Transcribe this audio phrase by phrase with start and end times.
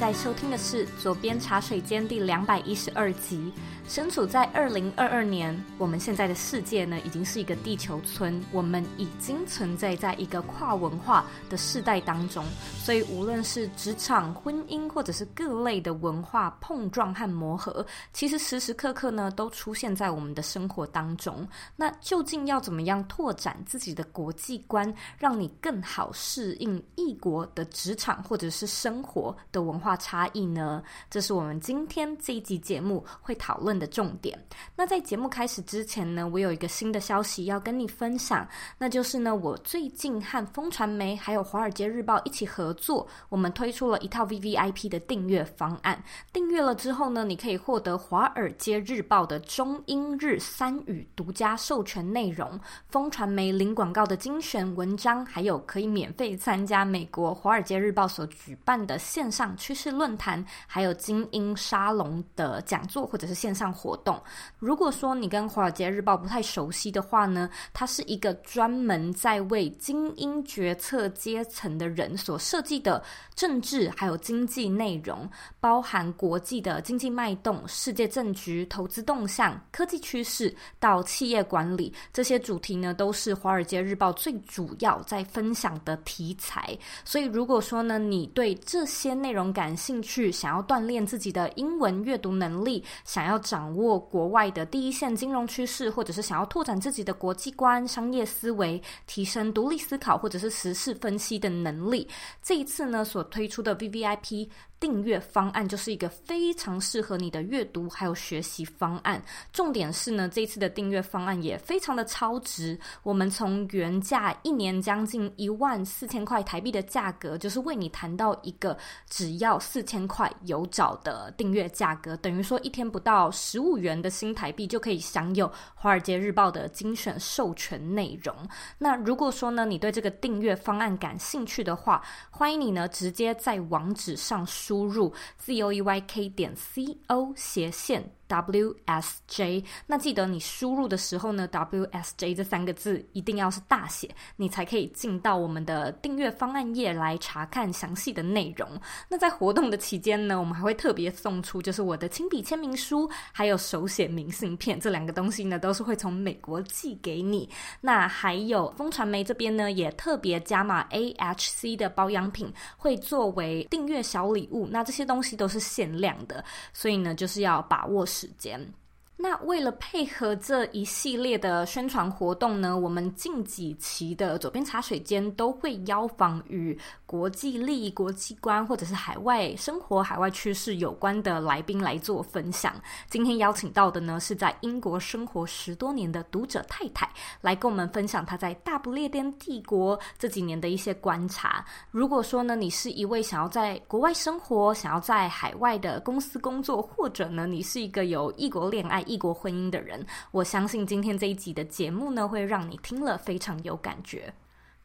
[0.00, 3.52] 在收听的是左边茶水间第两百一十二集。
[3.86, 8.40] 身处在二零二二年，我们现在的世界呢，已经是一个地球村。
[8.52, 12.46] 我们已经存在在一个跨文化的世代当中，
[12.78, 21.46] 所以无论是职场、婚姻，或者是各类的文化碰撞和磨合，其实时时刻刻呢，都出现在我们的生活当中。
[21.76, 30.82] 那究竟要怎么样拓展自己的国际观，让你更好适应异国的职场或者是生活的文化差异呢？
[31.10, 34.38] 这是我们今天这一集节目会讨论的重点。
[34.76, 46.02] 那在节目开始之前呢，我有一个新的消息要跟你分享，那就是呢，我最近和风传媒还有华尔街日报一起合作，我们推出了一套 VVIP 的订阅方案。
[46.32, 63.70] 订阅了之后呢，你可以获得华尔街日报的中英日三语独家授权内容，风传媒零广告的精选文章，还有可以免费参加美国华尔街日报所举办的线上趋势是论坛，还有精英沙龙的讲座或者是线上。
[63.72, 64.20] 活动，
[64.58, 73.02] 如果说你跟《华尔街日报》不太熟悉的话呢，它是一个专门在为精英决策阶层的人所设计的
[73.34, 75.26] 政治还有经济内容，
[75.60, 86.76] 包含国际的经济脉动、世界政局、投资动向、科技趋势到企业管理这些主题呢，都是《华尔街日报》最主要在分享的题材。
[87.04, 102.08] 所以，如果说呢，你对这些内容感兴趣，想要锻炼自己的英文阅读能力，想要掌握国外的第一线金融趋势，或者是想要拓展自己的国际观、商业思维，提升独立思考或者是时事分析的能力，
[102.42, 104.48] 这一次呢，所推出的 VVIP。
[104.80, 109.22] 订阅方案就是一个非常适合你的阅读还有学习方案。
[109.52, 112.80] 重点是呢，这次的订阅方案也非常的超值。
[113.02, 118.74] 我们从原价一年将近一万四千块台币的价格，就是为你谈到一个
[119.06, 128.34] 只要四千块有找的订阅价格，等于说一天不到十五元的新台币就可以享有《华尔街日报》的精选授权内容。
[128.78, 134.46] 那如果说呢，你对这个订阅方案感兴趣的话，欢迎你呢直接在网址上。
[134.70, 138.19] 输入 z o e y k 点 c o 斜线。
[138.30, 148.68] WSJ，那记得你输入的时候呢，WSJ 这三个字一定要是大写，你才可以进到我们的订阅方案页来查看详细的内容。
[149.08, 157.48] 那在活动的期间呢，我们还会特别送出就是我的亲笔签名书，还有手写明信片，这两个东西呢都是会从美国寄给你。
[157.80, 164.68] 那还有风传媒这边呢，也特别加码 AHC 的保养品，会作为订阅小礼物。
[164.70, 168.74] 那这些东西都是限量的，所以呢就是要把握时时间。
[169.22, 182.74] 那为了配合这一系列的宣传活动呢，我们近几期的左边茶水间都会邀访与国际利益、国际观或者是海外生活、海外趋势有关的来宾来做分享。
[183.10, 187.06] 今天邀请到的呢，是在英国生活十多年的读者太太，
[187.42, 191.62] 来跟我们分享她在大不列颠帝国这几年的一些观察。
[191.90, 204.32] 如果说呢，你是一位想要在国外生活、想要在海外的公司工作，或者呢，你是一个有异国恋爱、异国婚姻的人，我相信今天这一集的节目呢，会让你听了非常有感觉。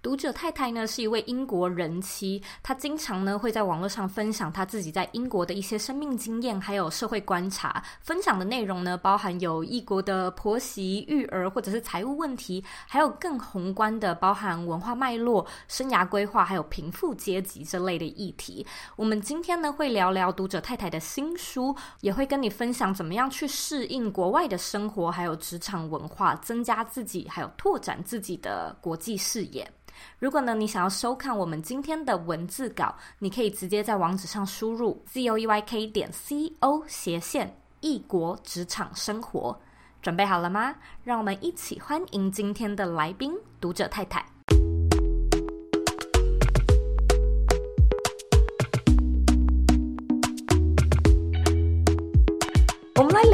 [0.06, 7.84] 读者太太呢是一位英国人妻，她经常呢会在网络上分享她自己在英国的一些生命经验，还有社会观察。
[8.02, 18.64] 分享的内容呢包含有异国的婆媳、育儿或者是财务问题，还有更宏观的包含文化脉络、生涯规划，还有贫富阶级这类的议题。
[18.96, 29.68] 我们今天呢会聊聊读者太太的新书，也会跟你分享怎么样去适应国外的生活，还有职场文化，增加自己，还有拓展自己的国际视野。
[30.20, 39.58] 如果呢，你想要收看我们今天的文字稿，你可以直接在网址上输入 z o e y k 点 c o 斜线异国职场生活。
[40.02, 40.76] 准备好了吗？
[41.04, 44.35] 让我们一起欢迎今天的来宾——读者太太。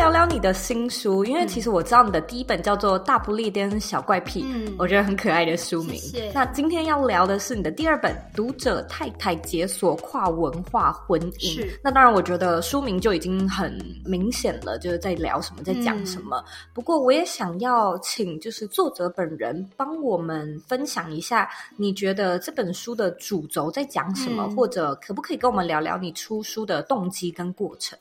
[0.02, 5.96] 聊聊你的新书，因为其实我知道你的第一本叫做《大不列颠小怪癖》，嗯，我觉得很可爱的书名。
[5.96, 6.32] 谢谢。
[6.34, 11.36] 那今天要聊的是你的第二本《读者太太解锁跨文化婚姻》。
[11.54, 11.80] 是。
[11.84, 16.44] 那当然，我觉得书名就已经很明显了，就是在聊什么，在讲什么。
[16.48, 16.52] 嗯。
[16.74, 27.96] 不过，我也想要请就是作者本人帮我们分享一下，你觉得这本书的主轴在讲什么，嗯，或者可不可以跟我们聊聊你出书的动机跟过程？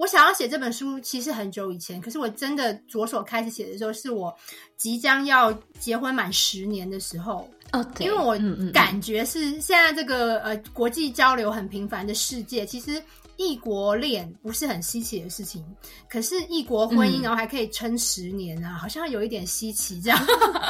[0.00, 4.34] 我想要写这本书，其实很久以前，可是我真的着手开始写的时候，是我
[4.78, 7.46] 即将要结婚满十年的时候。
[7.72, 8.34] 哦，对，因为我
[8.72, 13.00] 感觉是现在这个呃国际交流很频繁的世界，其实。
[13.40, 15.64] 异国恋不是很稀奇的事情，
[16.10, 20.18] 可是异国婚姻然后还可以撑十年啊，嗯、好像有一点稀奇这样，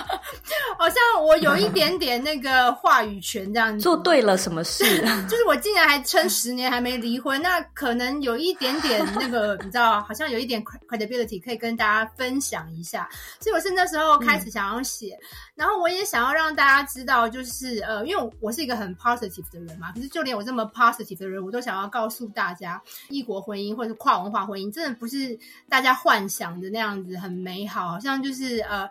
[0.79, 3.83] 好像我有一点点那个话语权这样子。
[3.83, 4.85] 做对了什么事？
[5.29, 13.09] 就是我竟然还撑十年还没离婚，那可能有一点点那个你知道，好像有一点 credibility 可以跟大家分享一下。
[13.41, 15.27] 所以我是那时候开始想要写，嗯、
[15.57, 22.60] 然后我也想要让大家知道，就是呃，因为我是一个很 positive 的人嘛，可是就连我这么 positive 的人，我都想要告诉大家。
[22.61, 25.37] 家异国婚姻或者是跨文化婚姻，真的不是
[25.69, 28.89] 大家幻想的那样子很美好，好像就是呃，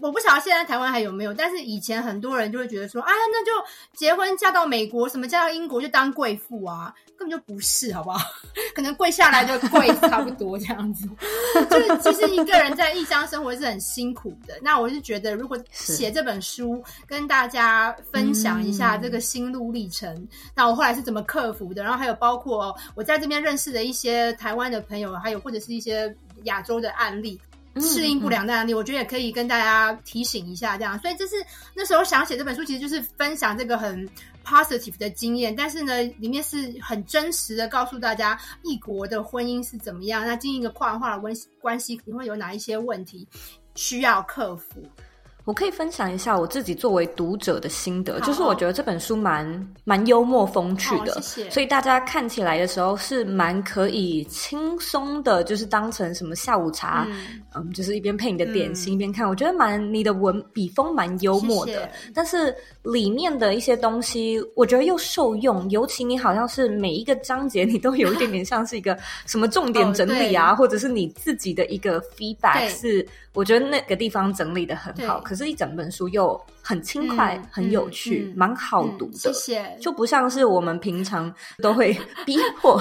[0.00, 3.52] 我不晓得现在台湾还有没有，但是以前很多人就会觉得说，哎呀，那就
[3.94, 6.94] 结婚嫁到美国，什么嫁到英国就当贵妇啊。
[7.18, 8.20] 根本就不是，好不好？
[8.72, 11.04] 可能跪下来就跪差不多这样子。
[11.68, 14.54] 就是其实一个人在异乡生活是很辛苦的。
[14.62, 21.82] 那我是觉得，如果写这本书跟大家分享一下这个心路历程，嗯，那我后来是怎么克服的？
[21.82, 26.14] 然后还有包括我在这边认识的一些台湾的朋友，还有或者是一些
[26.44, 27.40] 亚洲的案例。
[27.80, 30.98] 适应不良的案例，我觉得也可以跟大家提醒一下，这样。
[31.00, 31.36] 所以这是
[31.74, 34.08] 那时候想写这本书，其实就是分享这个很
[34.44, 43.26] positive 的经验，但是呢，里面是很真实的告诉大家异国的婚姻是怎么样，那经营一个跨文化的关系关系，你会有哪一些问题
[43.74, 44.82] 需要克服。
[45.48, 51.48] 我可以分享一下我自己作为读者的心得，就是我觉得这本书蛮蛮幽默风趣的，谢谢。
[51.50, 61.88] 所以大家看起来的时候是蛮可以轻松的，就是当成什么下午茶，嗯，嗯就是一边配你的点心，嗯，一边看，我觉得蛮你的文笔锋蛮幽默的。
[62.12, 73.08] 但是里面的一些东西，我觉得又受用，尤其你好像是每一个章节你都有一点点像是一个什么重点 整理啊，哦，或者是你自己的一个 feedback 是。
[73.34, 79.32] 我觉得那个地方整理的很好，可是，一整本书又很轻快、嗯、很有趣，蛮、嗯、好读的、嗯。
[79.32, 79.78] 谢谢。
[79.80, 81.32] 就不像是我们平常
[81.62, 81.92] 都会
[82.24, 82.80] 逼迫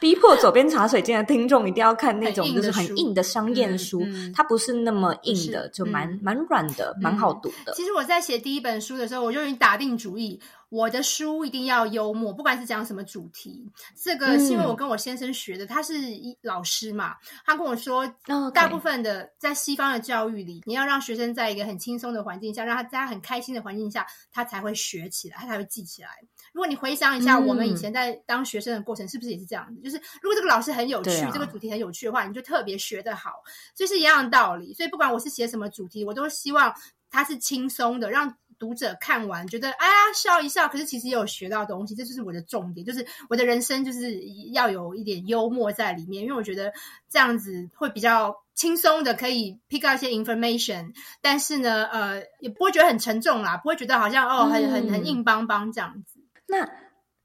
[0.00, 4.02] 逼迫左边茶水间的听众一定要看那种就是很硬的商业书，
[4.34, 7.72] 它不是那么硬的，就蛮蛮软的，蛮好读的。
[7.74, 10.38] 其实我在写第一本书的时候，我就已经打定主意。
[10.70, 13.70] 我的书一定要幽默，不管是讲什么主题。
[13.96, 17.16] 这个是因为我跟我先生学的，他是一老师嘛，
[17.46, 18.06] 他跟我说，
[18.52, 26.10] 大部分的在西方的教育里，你要让学生在一个很轻松的环境下，让他在很开心的环境下，他才会学起来，他才会记起来。
[26.52, 29.80] 如果你回想一下，我们以前在当学生的过程，是不是也是这样子？
[29.80, 33.32] 就是如果这个老师很有趣，这个主题很有趣的话，你就特别学得好，
[33.74, 34.74] 就是一样的道理。
[34.74, 36.74] 所以不管我是写什么主题，我都希望
[37.10, 38.36] 它是轻松的，让。
[38.58, 44.20] 读者看完觉得哎呀笑一笑，可是其实也有学到东西，这就是我的重点，就是我的人生就是
[44.52, 46.72] 要有一点幽默在里面，因为我觉得
[47.08, 56.20] 这样子会比较轻松的可以 pick up 一些 information，但是呢，呃，也不会觉得很沉重啦，不会觉得好像哦很很很硬邦邦这样子。
[56.46, 56.68] 那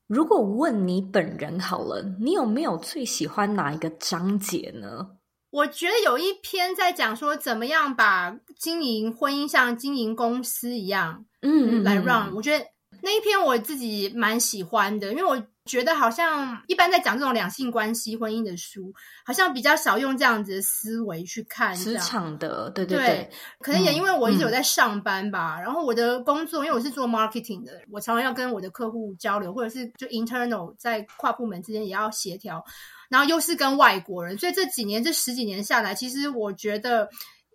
[0.08, 5.08] 如果问你本人好了，你有没有最喜欢哪一个章节呢？
[5.54, 12.34] 我觉得有一篇在讲说怎么样把经营婚姻像经营公司一样，嗯，来 run。
[12.34, 12.66] 我觉得
[13.04, 18.92] 那一篇我自己蛮喜欢的，因为我觉得好像一般在讲这种两性关系、婚姻的书，
[19.24, 22.72] 好像比较少用这样子的思维去看职场的。
[22.72, 32.66] 对对对，对，可能也因为我一直有在上班吧，嗯，然后我的工作，因为我是做 marketing 的，我常常要跟我的客户交流，或者是就 internal 在跨部门之间也要协调。
[33.14, 37.08] 然后又是跟外国人，所以这几年这十几年下来，其实我觉得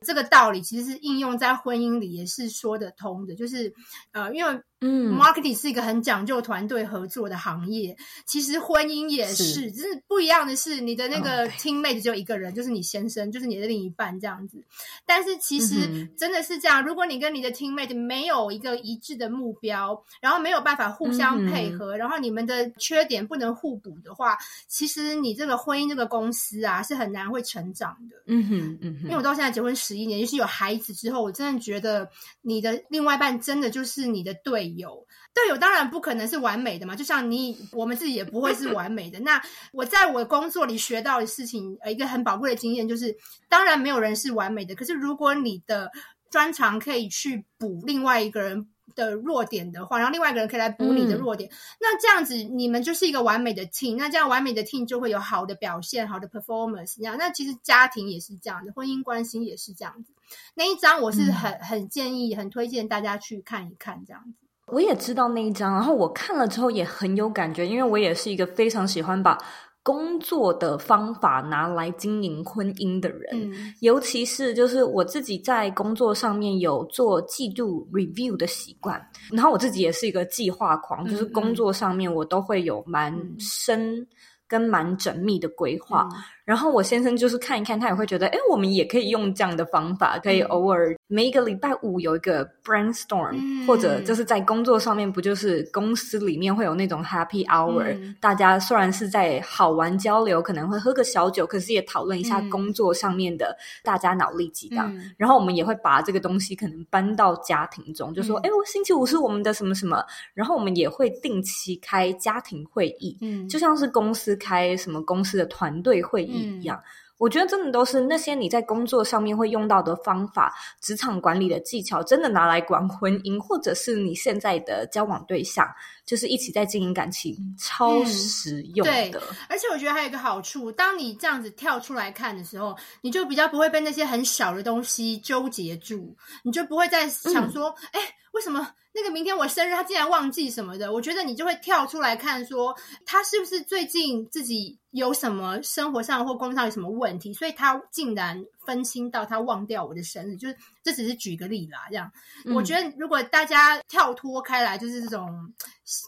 [0.07, 3.75] 这个道理其实是应用在婚姻里也是说得通的，就是
[4.13, 4.63] 呃，因为。
[4.81, 7.97] 嗯，marketing 是一个很讲究团队合作的行业。
[8.25, 14.63] 其实婚姻也是，是，只是不一样的是，你的那个 teammate 只有一个人，就是你先生，就是你的另一半这样子。
[15.05, 28.17] 但是其实真的是这样，如果你跟你的 teammate 没有一个一致的目标，然后没有办法互相配合，然后你们的缺点不能互补的话，其实你这个婚姻这个公司啊，是很难会成长的。
[28.27, 29.05] 嗯哼，嗯哼。
[29.05, 32.09] 因为我到现在结婚十一年，就是有孩子之后，我真的觉得
[32.43, 34.89] 你的另外一半真的就是你的队友。
[34.89, 39.19] 有，队友当然不可能是完美的嘛，就像你我们自己也不会是完美的。
[39.27, 43.17] 那我在我的工作里学到的事情，呃，一个很宝贵的经验就是，
[43.49, 45.91] 当然没有人是完美的，可是如果你的
[46.31, 53.97] 专长可以去补另外一个人的弱点的话，然后另外一个人可以来补你的弱点，嗯、那这样子你们就是一个完美的 team。
[53.97, 56.97] 那这样完美的 team 就会有好的表现、好的 performance。
[56.97, 60.13] 这样，那其实家庭也是这样的，婚姻关系也是这样子。
[60.55, 64.48] 那一章我是很很建议、很推荐大家去看一看，这样子。
[64.71, 69.39] 我也知道那一章，然后我看了之后也很有感觉，因为我也是一个非常喜欢把。
[69.85, 79.01] 工作的方法拿来经营婚姻的人，嗯，尤其是就是我自己在工作上面有做季度 review 的习惯，
[79.33, 84.07] 然后我自己也是一个计划狂，嗯，就是工作上面我都会有蛮深
[84.47, 86.07] 跟蛮缜密的规划。
[86.49, 104.91] 嗯然后我先生就是看一看，他也会觉得，哎，我们也可以用这样的方法，可以偶尔每一个礼拜五有一个 brainstorm，嗯，或者就是在工作上面，不就是公司里面会有那种 happy hour，嗯，大家虽然是在好玩交流，可能会喝个小酒，可是也讨论一下工作上面的大家脑力激荡。
[104.97, 110.03] 嗯，然后我们也会把这个东西可能搬到家庭中，就说，哎，我星期五是我们的什么什么，
[110.33, 116.38] 然后我们也会定期开家庭会议，嗯，就像是公司开什么公司的团队会议。
[116.39, 116.85] 一样，嗯，
[117.19, 125.69] 我觉得真的都是那些你在工作上面会用到的方法，职场管理的技巧，真的拿来管婚姻，或者是你现在的交往对象，
[126.07, 128.93] 就是一起在经营感情，超实用的。
[128.93, 138.73] 嗯，对，而且我觉得还有一个好处，当你这样子跳出来看的时候，你就比较不会被那些很小的东西纠结住，你就不会再想说，哎，嗯，为什么？
[138.95, 142.75] 那个明天我生日，他竟然忘记什么的，我觉得你就会跳出来看，说
[143.07, 150.37] 他是不是最近自己有什么生活上或工作上有什么问题，所以他竟然分心到他忘掉我的生日。
[150.37, 152.11] 就是这只是举个例啦，这样。
[152.45, 155.53] 嗯、我觉得如果大家跳脱开来，就是这种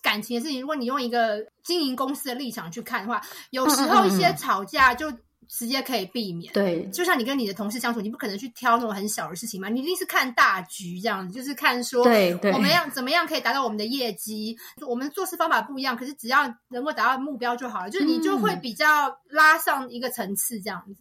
[0.03, 5.13] 感情的事情，如果你用一个经营公司的立场去看的话，有时候一些吵架就。
[5.51, 20.95] 直接可以避免，对，就像你跟你的同事相处，你不可能去挑那种很小的事情嘛，你一定是看大局这样子，就是看说，对对，我们要怎么样可以达到我们的业绩，我们做事方法不一样，可是只要能够达到目标就好了，就是你就会比较拉上一个层次这样子。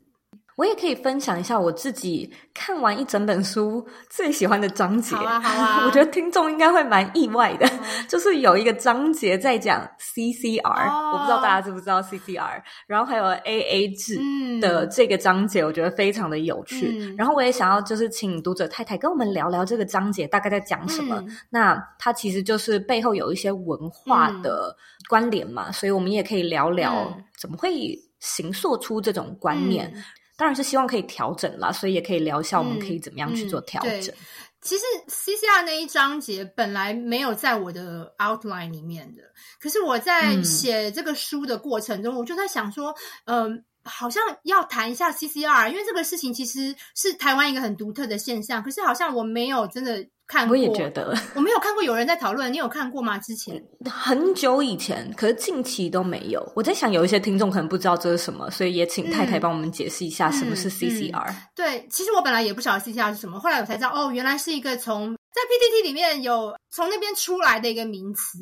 [0.59, 5.15] 我也可以分享一下我自己看完一整本书最喜欢的章节。
[5.15, 5.83] 好啊，好啊。
[5.87, 14.19] 我觉得听众应该会蛮意外的，嗯、 就是有一个章节在讲 CCR，、哦、我不知道大家知不知道 CCR，然后还有 AA 制
[14.59, 16.89] 的这个章节，我觉得非常的有趣。
[16.99, 21.15] 嗯、然后我也想要就是请读者太太跟我们聊聊这个章节大概在讲什么。
[21.21, 24.75] 嗯、那它其实就是背后有一些文化的
[25.07, 29.89] 关联嘛，嗯、所以我们也可以聊聊怎么会形塑出这种观念。
[29.95, 30.03] 嗯
[30.39, 34.07] 当然是希望可以调整啦，所以也可以聊一下我们可以怎么样去做调整。
[34.07, 34.25] 嗯嗯、
[34.61, 39.23] 其实 CCR 那一章节本来没有在我的 outline 里面的，
[39.59, 43.49] 可是我在写这个书的过程中，嗯、我就在想说，嗯、呃，
[43.89, 50.07] 好像要谈一下 CCR，因为这个事情其实是台湾一个很独特的现象，可是好像我没有真的。
[50.31, 52.53] 看过，我也觉得， 我没有看过有人在讨论。
[52.53, 53.17] 你有看过吗？
[53.17, 56.39] 之前很久以前，可是近期都没有。
[56.55, 61.31] 我在想，有一些听众可能不知道这是什么，所以也请太太帮我们解释一下什么是 CCR。
[61.31, 61.35] 嗯嗯嗯。
[61.55, 68.37] 对，其实我本来也不晓得 CCR 是什么，后来我才知道，哦，原来是一个从在 PTT 里面有从那边出来的一个名词。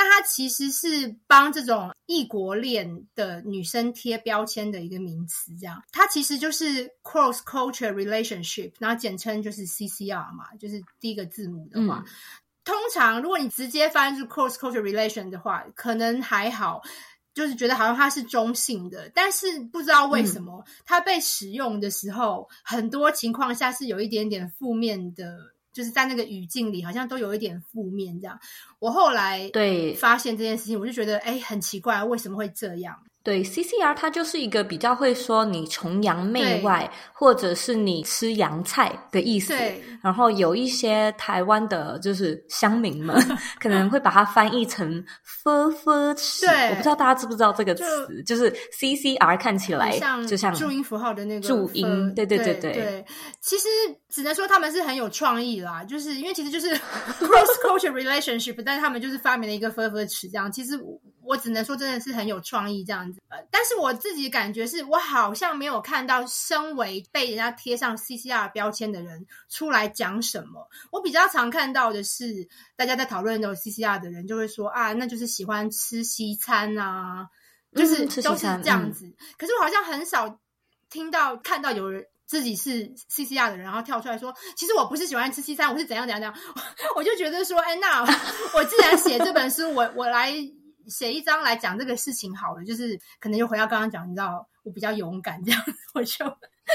[0.00, 12.12] 那它其实是帮这种异国恋的女生贴标签的一个名词，这样，它其实就是 cross culture relationship，然后简称就是 CCR 嘛，就是第一个字母的话，嗯、
[12.62, 16.80] 通常如果你直接翻译是 cross culture relation 的话，可能还好，
[17.34, 25.54] 就是觉得好像它是中性的，但是不知道为什么、嗯、它被使用的时候，很多情况下是有一点点负面的。
[25.72, 28.38] 就是在那个语境里，好像都有一点负面这样。
[28.78, 32.96] 我后来对发现这件事情，我就觉得哎，很奇怪，为什么会这样？
[33.24, 39.52] 对，CCR 它就是一个比较会说你崇洋媚外，或者是你吃洋菜的意思。
[40.02, 43.14] 然后有一些台湾的，就是乡民们
[43.60, 45.04] 可能会把它翻译成
[45.42, 46.46] “佛佛吃”。
[46.46, 52.14] 对，我不知道大家知不知道这个词，就，就是 CCR 看起来就像注音符号的那个注音。
[52.14, 53.06] 对对对对，对。
[53.42, 53.66] 其实
[54.08, 56.68] 只能说他们是很有创意啦，就是因为其实就是
[57.20, 60.50] cross culture relationship，但是他们就是发明了一个“佛佛吃”这样。
[60.50, 60.78] 其实。
[61.28, 63.20] 我只能说，真的是很有创意这样子。
[63.28, 70.66] 呃，但是我自己感觉是，我好像没有看到身为被人家贴上 CCR 标签的人出来讲什么。
[70.90, 77.28] 我比较常看到的是，大家在讨论那种 CCR 的人就会说啊，那就是喜欢吃西餐啊，
[77.74, 79.04] 就是都是这样子。
[79.04, 80.40] 嗯，可是我好像很少
[80.88, 86.54] 听到看到有人自己是 CCR 的人，然后跳出来说，其实我不是喜欢吃西餐，我是怎样怎样怎样，
[86.94, 88.02] 我就觉得说，哎，那
[88.54, 90.32] 我既然写这本书，我我来
[90.86, 96.24] 写一章来讲这个事情好了，就是可能又回到刚刚讲，你知道，我比较勇敢这样，我就。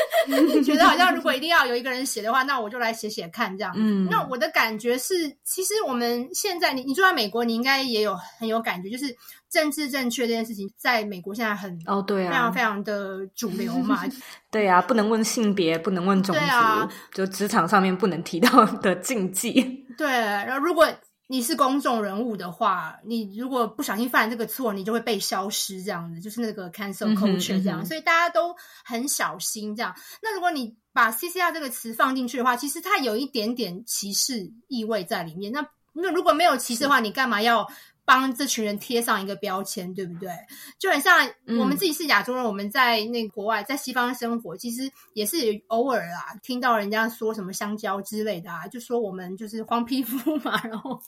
[0.63, 3.73] 觉得好像如果一定要有一个人写的话，那我就来写写看这样。
[3.75, 9.15] 嗯，那我的感觉是，其实我们现在，你你住在美国，你应该也有很有感觉，就是
[9.49, 14.03] 政治正确这件事情，在美国现在很哦，对啊，非常非常的主流嘛。
[14.51, 19.85] 对啊，不能问性别，不能问种族，对啊，就职场上面不能提到的禁忌。
[19.97, 20.87] 对，然后如果。
[21.33, 29.95] 你是公众人物的话，你如果不小心犯这个错，你就会被消失，这样子就是那个 cancel culture 这样，所以大家都很小心这样。
[30.21, 35.51] 那如果你把 CCR 这个词放进去的话，其实它有一点点歧视意味在里面。
[35.51, 37.67] 那那如果没有歧视的话，你干嘛要？
[38.05, 40.29] 帮这群人贴上一个标签，对不对？
[40.77, 41.25] 就很像
[41.57, 45.37] 我们自己是亚洲人，嗯、我们在那国外，在西方生活，其实也是
[45.67, 50.99] 偶尔啊，听到人家说什么香蕉之类的啊，就说我们就是黄皮肤嘛，然后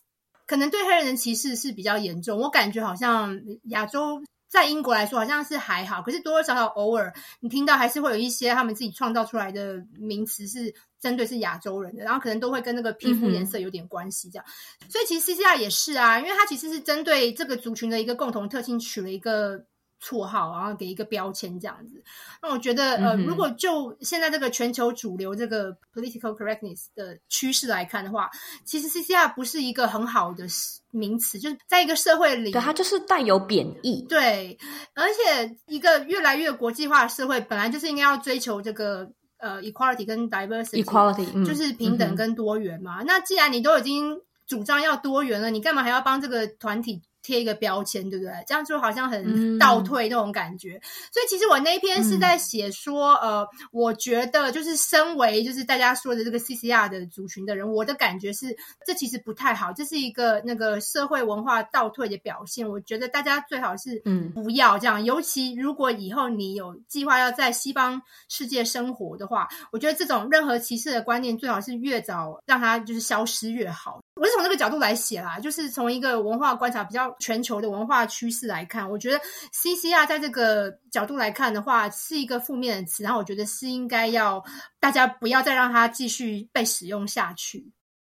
[0.46, 2.40] 可能对黑人的歧视是比较严重。
[2.40, 10.74] 我感觉好像亚洲在英国来说好像是还好，可是多多少少偶尔你听到还是会有一些他们自己创造出来的名词是。
[11.02, 14.46] 针对是亚洲人的，然后可能都会跟那个皮肤颜色有点关系，这样。
[14.82, 19.64] 嗯、所以其实 CCR 也是啊，因为它其实是针对这个族群的一个共同特性取了一个
[20.06, 22.04] 绰号，然后给一个标签这样子。
[22.42, 28.30] 那我觉得，呃，如果就现在这个全球主流这个 political correctness 的趋势来看的话，
[28.64, 30.46] 其实 CCR 不是一个很好的
[30.92, 34.06] 名词，就是在一个社会里，对，它就是带有贬义。
[34.08, 34.58] 对，
[34.94, 39.12] 而且一个越来越国际化的社会，本来就是应该要追求这个。
[39.38, 43.04] 呃，equality 跟 diversity，equality、嗯、就是平等跟多元嘛。
[43.04, 48.32] 嗯、那既然你都已经主张要多元了，你干嘛还要帮这个团体贴一个标签，对不对？
[48.46, 50.74] 这样就好像很倒退那种感觉。
[50.76, 58.56] 嗯、所以其实我那一篇是在写说，嗯、呃，我觉得就是身为就是大家说的这个 CCR 的族群的人，我的感觉是
[58.86, 62.70] 这其实不太好，这是一个那个社会文化倒退的表现。
[62.70, 74.00] 我觉得大家最好是嗯不要这样，嗯、尤其如果以后你有计划要在西方世界生活的话，我觉得这种任何歧视的观念最好是越早让它就是消失越好。
[74.16, 79.20] 我是从这个角度来写啦，就是从一个文化观察比较全球的文化趋势来看，我觉得
[79.54, 84.42] CCR 在这个角度来看的话是一个负面的词，然后我觉得是应该要
[84.80, 87.70] 大家不要再让它继续被使用下去。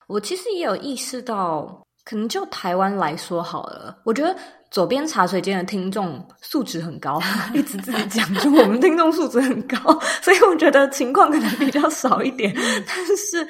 [0.06, 4.36] 我其实也有意识到，可能就台湾来说好了，我觉得
[4.70, 7.20] 左边茶水间的听众素质很高，
[7.52, 9.76] 一直自己讲说我们听众素质很高，
[10.22, 12.54] 所以我觉得情况可能比较少一点，
[12.86, 13.48] 但是。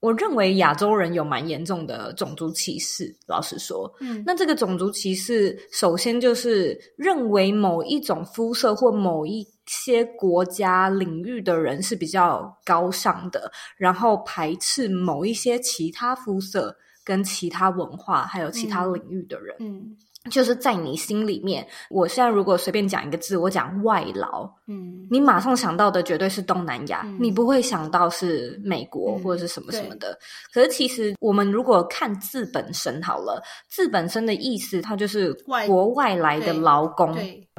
[0.00, 19.78] 我认为亚洲人有蛮严重的种族歧视，老实说，嗯，那这个种族歧视首先就是认为某一种肤色或某一些国家领域的人是比较高尚的，然后排斥某一些其他肤色跟其他文化还有其他领域的人，嗯。
[19.78, 19.96] 嗯
[20.28, 30.12] 就是在你心里面，我现在如果随便讲一个字，我讲外劳，嗯，你马上想到的绝对是东南亚，嗯、你不会想到是美国或者是什么什么的。
[30.12, 30.18] 嗯、
[30.52, 35.32] 可是其实我们如果看字本身好了，字本身的意思，它就是
[35.66, 37.16] 国外来的劳工。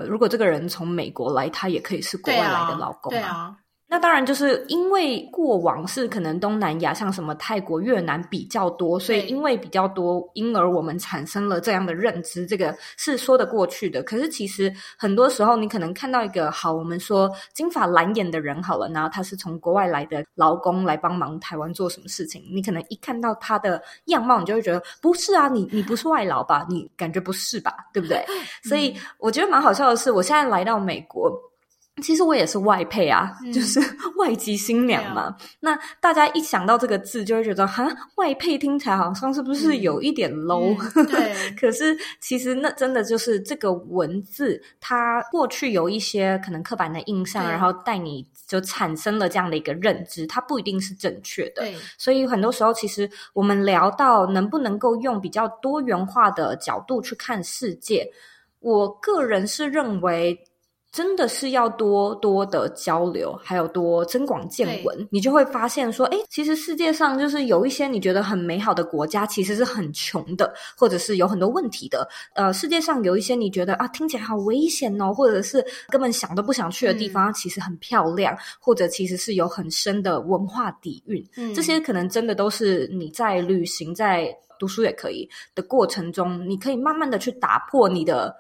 [0.08, 3.56] 如果这个人从美国来，他也可以是国外来的劳工啊。
[3.92, 14.04] 那当然，就是因为过往是可能东南亚像什么泰国、越南比较多，所以因为比较多，因而我们产生了这样的认知，这个是说得过去的。
[14.04, 26.64] 可是其实很多时候，你可能看到一个好，我们说金发蓝眼的人好了，然后他是从国外来的劳工来帮忙台湾做什么事情，你可能一看到他的样貌，你就会觉得不是啊，你你不是外劳吧？
[26.70, 27.74] 你感觉不是吧？
[27.92, 28.24] 对不对？
[28.64, 31.49] 所以我觉得蛮好笑的是，我现在来到美国。
[32.02, 33.80] 其实我也是外配啊，嗯、就是
[34.18, 35.24] 外籍新娘嘛。
[35.24, 41.52] 啊、那大家一想到这个字，就会觉得哈，外配听起来好像是不是有一点 low？、嗯嗯、 对。
[41.60, 51.62] 可是其实那真的就是这个文字，它过去有一些可能刻板的印象，然后带你就产生了这样的一个认知，它不一定是正确的。
[51.62, 51.76] 对。
[51.98, 58.10] 所以很多时候，其实我们聊到能不能够用比较多元化的角度去看世界，
[58.60, 60.40] 我个人是认为。
[60.92, 72.10] 真的是要多多的交流，还有多增广见闻，你就会发现说，诶，其实世界上就是有一些你觉得很美好的国家，其实是很穷的，或者是有很多问题的。
[72.34, 81.24] 呃，世界上有一些你觉得啊，听起来好危险哦，或者是根本想都不想去的地方，嗯、其实很漂亮，或者其实是有很深的文化底蕴。
[81.38, 88.36] 嗯，这些可能真的都是你在旅行、在读书也可以的过程中，你可以慢慢的去打破你的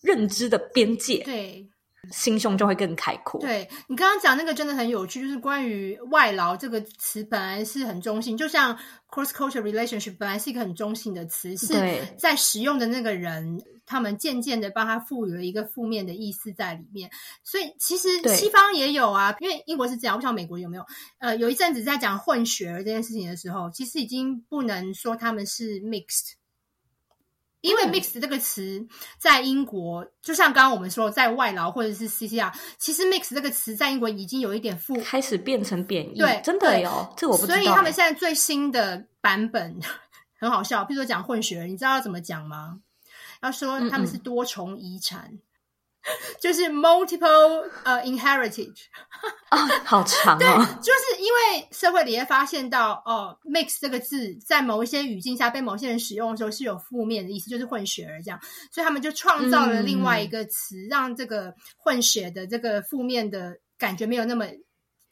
[0.00, 1.18] 认知的边界。
[1.18, 1.64] 对。
[2.10, 3.40] 心胸就会更开阔。
[3.40, 8.76] 对，你刚刚讲那个真的很有趣，就是关于外劳这个词本来是很中性，就像
[9.10, 11.74] cross culture relationship 本来是一个很中性的词，是
[12.18, 17.10] 在使用的那个人，他们渐渐的帮他赋予了一个负面的意思在里面。
[17.42, 20.84] 所以其实西方也有啊，因为英国是这样，我不知道美国有没有。
[21.18, 26.34] 呃，有一阵子在讲混血儿这件事情的时候，其实已经不能说他们是 mixed。
[27.66, 28.86] 因为 mix 这个词
[29.18, 36.18] 在英国，嗯、就像刚刚我们说，在外劳或者是 CCR，其实 mix 这个词在英国已经有一点负，开始变成贬义。
[36.18, 37.54] 对，真的有，这我不知道。
[37.54, 39.78] 所以他们现在最新的版本
[40.38, 42.78] 很好笑，比如说讲混血儿，你知道要怎么讲吗？
[43.42, 45.28] 要说他们是多重遗产。
[45.30, 45.40] 嗯嗯
[46.40, 48.84] 就是 multiple 呃、uh, inheritage
[49.48, 50.64] 啊、哦，好长啊、哦！
[50.64, 58.40] 对，就是因为社会里也发现到哦，mix 这个字在某一些语境下被某些人使用的时候是有负面的意思，就是混血儿这样，
[58.72, 64.46] 所以他们就创造了另外一个词，嗯、让这个混血的这个负面的感觉没有那么。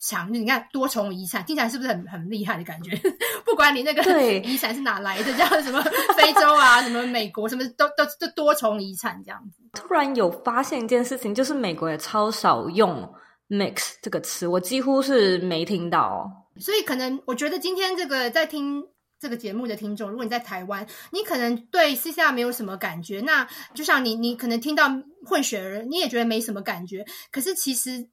[0.06, 2.94] 强，你看多重遗产听起来是不是很很厉害的感觉？
[3.46, 4.02] 不管你那个
[4.44, 5.80] 遗产是哪来的，叫什么
[6.16, 9.62] 非洲啊， 什么美国，什么都都都多重遗产这样子。
[9.72, 13.10] 突然有发现一件事情，就是美国也超少用
[13.48, 16.30] mix 这个词，我几乎是没听到。
[16.60, 18.84] 所以可能我觉得今天这个在听
[19.18, 24.88] 这个节目的听众，如果你在台湾，你可能对私下没有什么感觉，那就像你你可能听到
[25.24, 28.06] 混血儿，你也觉得没什么感觉，可是其实。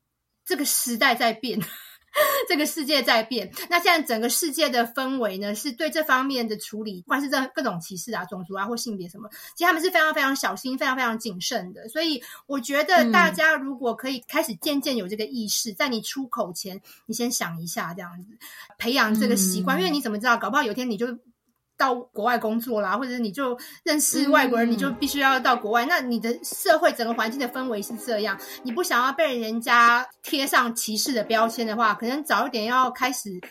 [0.51, 1.57] 这个时代在变，
[2.49, 3.49] 这个世界在变。
[3.69, 11.87] 那现在整个世界的氛围呢，是对这方面的处理，不管是这各种歧视啊、种族啊或性别什么，其实他们是非常非常小心、非常非常谨慎的。
[11.87, 18.37] 所以，我觉得大家如果可以开始渐渐有这个意识，嗯、在你出口前，你先想一下，这样子
[18.77, 20.35] 培养这个习惯，嗯、因为你怎么知道？
[20.35, 21.17] 搞不好有一天你就。
[21.81, 25.83] 到国外工作啦，或者你就认识外国人，嗯、你就必须要到国外。
[25.87, 33.41] 那你的社会整个环境的氛围是这样，你不想要被人家贴上歧视的标签的话，可能早一点要开始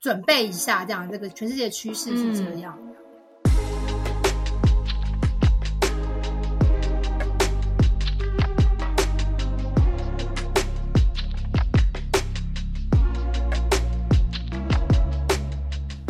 [0.00, 0.84] 准备一下。
[0.84, 2.78] 这样，这个全世界的趋势是这样。
[2.80, 2.94] 嗯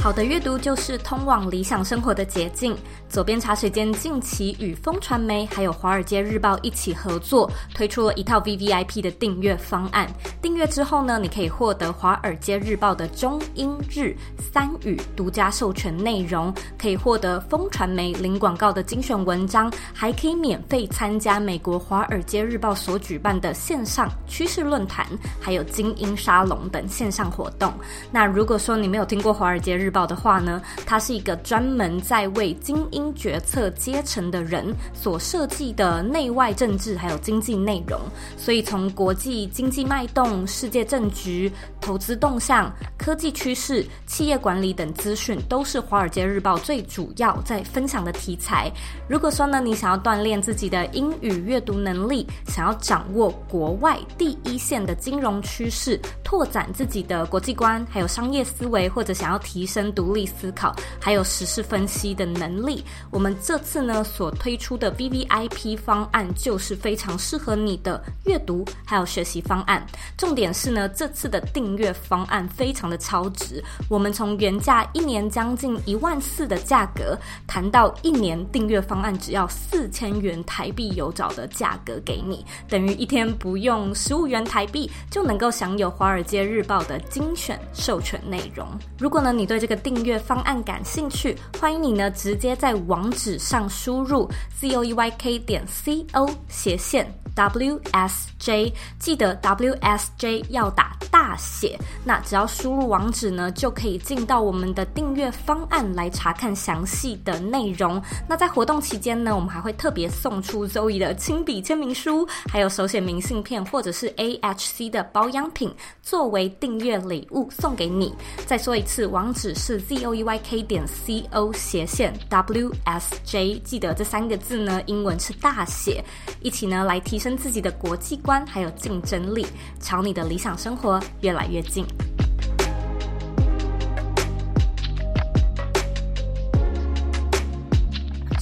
[0.02, 2.74] 好的阅读就是通往理想生活的捷径。
[3.06, 10.10] 左边茶水间近期与风传媒还有华尔街日报一起合作，推出了一套 VVIP 的订阅方案。
[10.40, 25.06] 订阅之后呢，你可以获得华尔街日报的中英日三语独家授权内容，可以获得风传媒零广告的精选文章，还可以免费参加美国华尔街日报所举办的线上趋势论坛，
[25.38, 27.70] 还有精英沙龙等线上活动。
[28.10, 38.00] 那如果说你没有听过华尔街日报的话呢，它是一个专门在为精英决策阶层的人所设计的内外政治还有经济内容，
[38.36, 41.50] 所以从国际经济脉动、世界政局、
[41.80, 48.70] 投资动向、科技趋势、企业管理等资讯，都是华尔街日报最主要在分享的题材。
[49.08, 59.79] 如果说呢，你想要锻炼自己的英语阅读能力，想要掌握国外第一线的金融趋势，拓展自己的国际观，还有商业思维，或者想要提升。
[59.80, 69.86] 跟独立思考，还有时事分析的能力，我们这次呢所推出的 VVIP 方案就是非常适合你的阅读还有学习方案。
[70.18, 88.68] 重点是呢，这次的订阅方案非常的超值，我们从原价一年将近一万四的价格，谈到一年订阅方案只要四千元台币有找的价格给你，等于一天不用十五元台币就能够享有《华尔街日报》的精选授权内容。
[88.98, 94.28] 如果呢，你对这的订阅方案感兴趣，欢迎你呢直接在网址上输入
[94.58, 97.06] z o e y k 点 c o 斜线。
[97.34, 101.78] W s j，记得 w s j 要打大写。
[102.04, 108.02] 那只要输入网址呢，就可以进到我们的订阅方案来查看详细的内容。
[108.26, 118.14] 那在活动期间呢，我们还会特别送出 Zoe 的亲笔签名书，还有手写明信片或者是 A H C 的保养品，作为订阅礼物送给你。
[118.46, 119.50] 再说一次，网址。
[119.60, 126.02] 是 z o e y k 点 c o 斜线 w s j，记得这三个字呢，英文是大写，
[126.40, 129.46] 一起呢来提升自己的国际观还有竞争力，
[129.78, 131.84] 朝你的理想生活越来越近。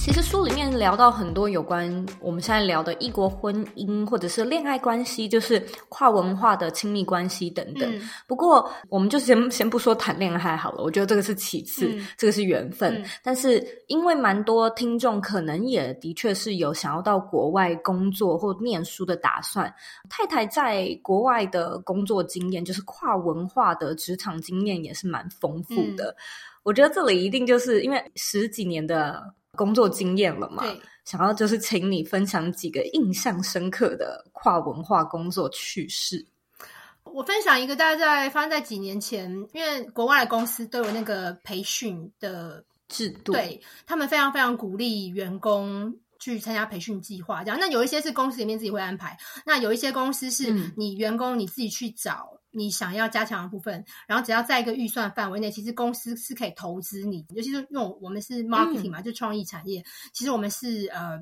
[0.09, 1.87] 其实书书里面聊到很多有关
[2.19, 7.87] 我们现在聊的异国婚姻或者是恋爱关系，就是跨文化的亲密关系等等。
[7.95, 12.95] 嗯、不过，我们就先先不说谈恋爱好了，我觉得这个是其次，嗯、这个是缘分。
[12.95, 19.71] 嗯、但是，因为蛮多听众可能也的确是有想要到国外工作或念书的打算，
[20.09, 26.05] 太太在国外的工作经验，就是跨文化的职场经验也是蛮丰富的。
[26.05, 26.15] 嗯、
[26.63, 29.35] 我觉得这里一定就是因为十几年的。
[29.59, 30.63] 工作经验了嘛？
[30.63, 36.25] 对想要就是请你分享几个印象深刻的跨文化工作趣事。
[37.03, 47.43] 我分享一个，大概在发生在几年前，因为国外的公司都有那个培训的制度，对，他们非常非常鼓励员工去参加培训计划。
[47.43, 52.38] 这样，那有一些是公司里面自己会安排，那有一些公司是你员工你自己去找。
[52.51, 57.25] 嗯你想要加强的部分，然后只要在一个预算范围内，其实公司是可以投资你。
[57.35, 59.83] 尤其是用我们是 marketing 嘛，嗯、就创意产业，
[60.13, 61.21] 其实我们是呃。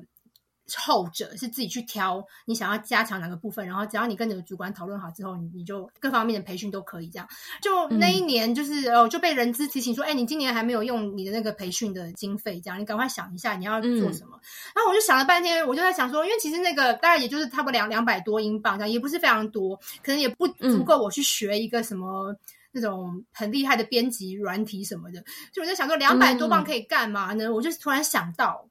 [0.76, 7.26] 后者是自己去挑你想要加强哪个部分，然后只要你跟你的主管讨论好之后，你你就各方面的培训都可以这样。
[7.62, 14.36] 就那一年，就是哦、嗯、就被人资提醒说，哎，你今年还没有用你的那个培训的经费，这样你赶快想一下你要做什么。
[14.36, 22.34] 嗯、然后我就想了半天，我就在想说，因为其实那个大概也就是差不多两两百多英镑这样，也不是非常多，可能也不足够我去学一个什么
[22.72, 25.24] 那种很厉害的编辑软体什么的。
[25.52, 27.44] 就我在想说，两百多镑可以干嘛呢？
[27.46, 28.68] 嗯、我就突然想到。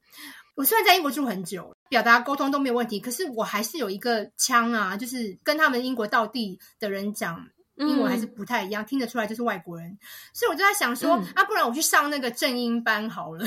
[0.56, 9.98] 我虽然在英国住很久，表达沟通都没有问题，可是我还是有一个腔啊，就是跟他们英国道地的人讲英文还是不太一样，嗯、听得出来就是外国人，
[10.34, 13.46] 所以我就在想说，嗯、啊，不然我去上那个正音班好了。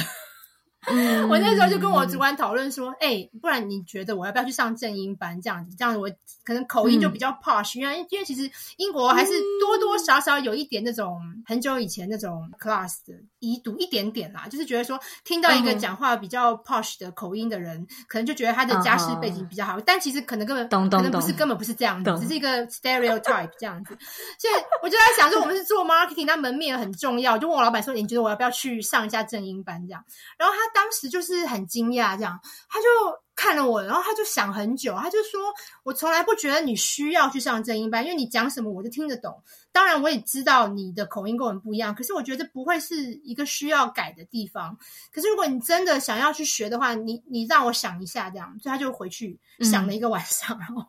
[0.86, 5.40] 嗯、 我那时候就跟我主管讨论说，哎、欸，不然你觉得我要不要去上正音班？
[5.42, 6.10] 这样子，这样子我
[6.44, 23.98] 可能口音就比较 posh，因为因为其实英国还是多多少少有一点那种很久以前那种 class 的遗毒一点点啦，就是觉得说听到一个讲话比较 posh 的口音的人，嗯、可能就觉得他的家世背景比较好，嗯、但其实可能根本可能不是根本不是这样子，只是一个 stereotype 这样子。
[24.38, 29.86] 所以我就在想说，我们是做 marketing，那门面很重要，就问我老板说，你觉得我要不要去上一下正音班？
[29.86, 30.02] 这样？
[30.38, 30.69] 然后他。
[30.74, 32.86] 当时就是很惊讶，这样他就
[33.34, 35.40] 看了我，然后他就想很久，他就说
[35.82, 39.42] ：“我从来不觉得你需要去上正音班，因为你讲什么我就听得懂。
[39.72, 44.76] 当然，我也知道你的口音跟我们不一样，可是我觉得不会是一个需要改的地方。
[45.10, 50.84] 可是如果你真的想要去学的话，你你让我想一下，这样，所以他就回去想了一个晚上，然后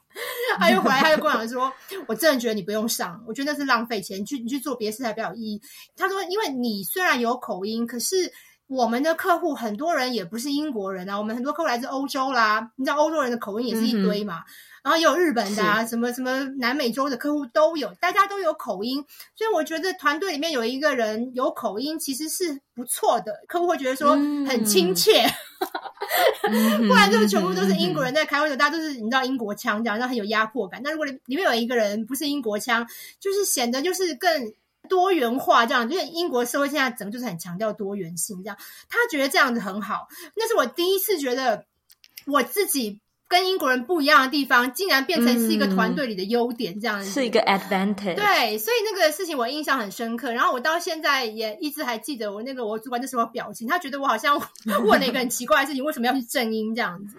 [0.58, 1.72] 他又回来，他就跟我说：
[2.08, 5.62] 我真的觉得你不用上，我觉得那是浪费钱，你去你去做别的事才比较有意义。
[5.96, 8.30] 他说，因为你虽然有口音，可是。”
[8.72, 14.48] 我们的客户很多人也不是英国人啊，我们很多客户来自欧洲啦，你知道欧洲人的口音也是一堆嘛，嗯、
[14.84, 19.04] 然后也有日本的啊，什么什么南美洲的客户都有，大家都有口音，
[19.36, 24.16] 所以我觉得团队里面有一个人有口音其实是不错的，客户会觉得说
[24.48, 25.26] 很亲切，
[26.44, 30.80] 嗯、 不然就全部都是英国人在开会的，大家都是你知道英国腔这样，那很有压迫感。
[30.82, 32.88] 那如果里面有一个人不是英国腔，
[33.20, 34.54] 就是显得就是更。
[34.90, 38.58] 多元化这样，因为英国社会现在整个就是很强调多元性，这样
[38.90, 40.08] 他觉得这样子很好。
[40.36, 41.66] 那是我第一次觉得
[42.26, 48.16] 我自己跟英国人不一样的地方，竟然变成是一个团队里的优点，这样是一个 advantage。
[48.16, 50.34] 对，所以那个事情我印象很深刻。
[50.34, 54.38] 然后我到现在也一直还记得我那个我主管那时候表情，他觉得我好像
[54.86, 57.16] 问了一个很奇怪的事情，为什么要去正音这样子？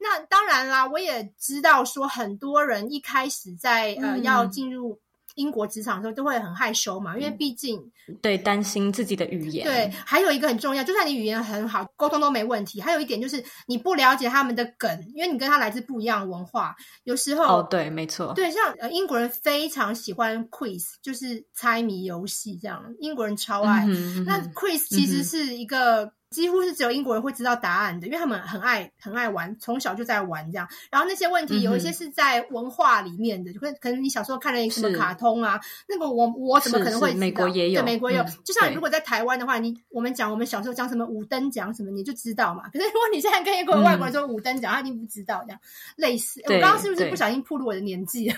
[0.00, 4.98] 那当然啦，我也知道说很多人一开始在呃、嗯、要进入。
[5.34, 7.80] 英国职场的时候都会很害羞嘛，因为毕竟
[8.20, 9.64] 对担心自己的语言。
[9.64, 12.80] 对，还有一个很重要，就算你语言很好，沟通都没问题。
[12.80, 23.84] 还有一点就是你不了解他们的梗，因为你跟他来自不一样的文化，有时候哦，对，没错，对，像呃英国人非常喜欢 quiz，就是猜谜游戏这样，英国人超爱。
[23.86, 26.12] 嗯哼，那 quiz 其实是一个。
[26.32, 30.66] 嗯几乎是只有英国人会知道答案的，因为他们很爱很爱玩，从小就在玩这样。
[30.90, 37.20] 然后那些问题有一些是在文化里面的，嗯、就可能可能你小时候看了一个什么卡通啊，那个我我怎么可能会知道？
[37.20, 38.22] 美国也有，对，美国有。
[38.22, 42.68] 嗯、就像如果在台湾的话，你我们讲我们小时候讲什么五灯奖什么，你就知道嘛。
[42.72, 45.60] 可是如果你现在跟一个外国人说五灯奖，嗯、他一定不知道这样。
[45.96, 48.32] 类似，我刚刚是不是不小心暴露我的年纪？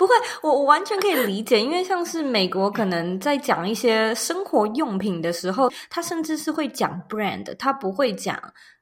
[0.00, 8.34] 不会，我我完全可以理解，因为像是美国可能在讲一些生活用品的时候，他甚至是会讲 brand，他不会讲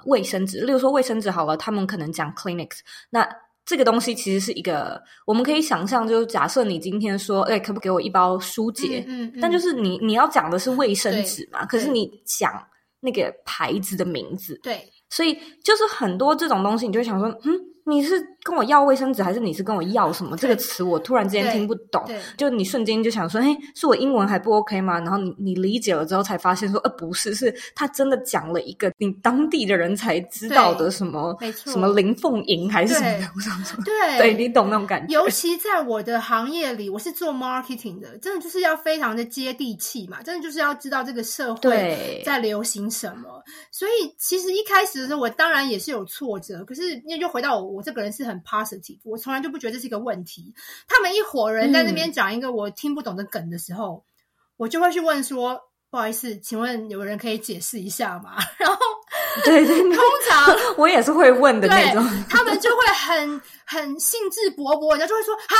[0.04, 0.61] 卫生纸。
[0.61, 2.78] 例如说卫生纸好了，他们可能讲 Clinics，。
[3.11, 3.28] 那
[3.66, 9.04] 这个东西其实是一个，我们可以想象，就是假设你今天说，哎，可不给我一包舒洁？
[9.09, 12.52] 嗯，嗯，嗯，但就是你你要讲的是卫生纸嘛，可是你讲
[13.00, 17.59] 那个牌子的名字，对，所以就是很多这种东西，你就会想说，嗯。
[17.88, 20.37] 你是跟我要卫生纸，还是你是跟我要什么？
[20.37, 22.05] 这个词我突然之间听不懂，
[22.37, 24.98] 就你瞬间就想说，哎，是我英文还不 OK 吗？
[25.01, 35.14] 然后你你理解了之后，才发现说，呃，不是，是他真的讲了一个你当地的人才知道的什么，什么林凤营还是什么的，我想说，对，对你懂那种感觉。
[35.14, 43.42] 尤其在我的行业里，我是做 marketing 的，真的就是要非常的接地气嘛，真的就是要知道这个社会在流行什么。
[43.72, 47.77] 所以其实一开始的时候，我当然也是有挫折，可是因为就回到我。
[47.78, 50.52] 我这个人是很 positive，我从来就不觉得这是一个问题。
[50.88, 54.02] 他们一伙人在那边讲一个我听不懂的梗的时候，嗯、
[54.56, 55.58] 我就会去问说
[55.90, 58.76] ：“不好意思，请问有人可以解释一下吗？” 然后，
[59.44, 65.56] 对，对，对，通常 我也是会问的那种，他们就会很很兴致勃勃，人家就会说：“哈。”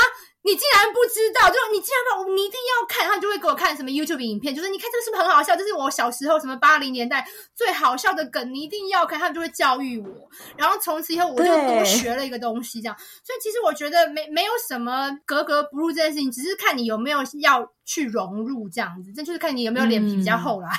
[0.48, 5.54] 你竟然不知道，就你竟然不，你一定要看，他就会给我看什么 YouTube 影片，就是你看这个是不是很好笑？
[5.54, 10.08] 这是我小时候什么八零年代最好笑的梗，你一定要看，他们就会教育我。
[10.56, 12.96] 然后从此以后，我就多学了一个东西，这样。
[13.22, 20.70] 所以其实我觉得没没有什么格格不入这件事情，只是看你有没有要去融入这样子，这就是看你有没有脸皮比较厚啦。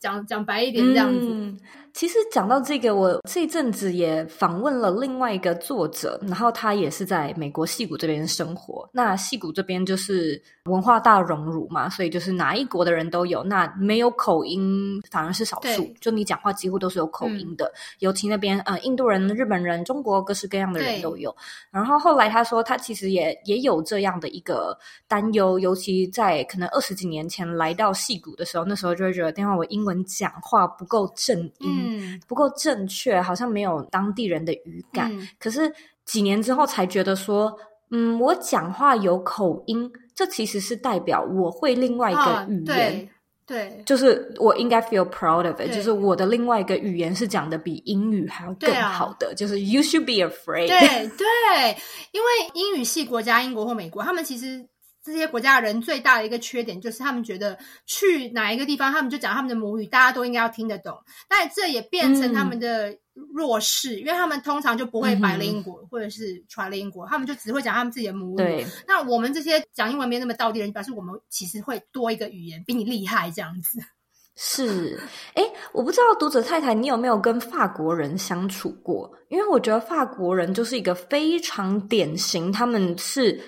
[0.00, 1.26] 讲 讲、嗯、白一点这样子。
[1.30, 1.58] 嗯
[1.94, 8.88] 其实讲到这个，我这一阵子也访问了另外一个作者，然后他也是在美国戏谷这边生活。
[8.92, 13.42] 那矽谷这边就是文化大熔炉嘛，所以就是哪一国的人都有。
[13.42, 17.66] 那没有口音反而是少数，就你讲话几乎都是有口音的。
[17.66, 21.34] 嗯、尤其那边呃，印度人、日本人、中国各式各样的人都有。
[21.70, 31.88] 然后后来他说，他其实也也有这样的一个担忧，尤其在可能二十几年前来到戏谷的时候，那时候就会觉得，电话我英文讲话不够正音。
[31.90, 35.10] 嗯，不够正确，好像没有当地人的语感。
[35.12, 35.72] 嗯、可是
[36.04, 37.52] 几年之后才觉得说，
[37.90, 42.66] 嗯，我讲话有口音，这其实是代表我会另外一个语言。
[42.66, 43.08] 啊、对，
[43.46, 49.30] 对就是我应该 feel proud of it，就是我的另外一个语言是讲的比英语还要更好的。
[49.30, 50.68] 啊、就是 you should be afraid。
[50.68, 50.78] 对
[51.16, 51.76] 对，
[52.12, 54.66] 因为英语系国家，英国或美国，他们其实。
[55.12, 60.96] 这些国家的人最大的一个缺点就是，他们觉得去哪一个地方，他们就讲他们的母语，大家都应该要听得懂。
[61.28, 62.94] 但这也变成他们的
[63.34, 68.66] 弱势，嗯、因为他们通常就不会 bilingual、嗯、或者是 trilingual，他们就只会讲他们自己的母语。
[68.86, 73.78] 那我们这些讲英文没那么道地人，表示我们其实会多一个语言，比你厉害这样子。
[74.40, 75.00] 是，
[75.34, 75.42] 哎，
[75.72, 79.10] 我不知道读者太太你有没有跟法国人相处过？
[79.30, 83.40] 因为我觉得法国人就是一个非常典型，他们是。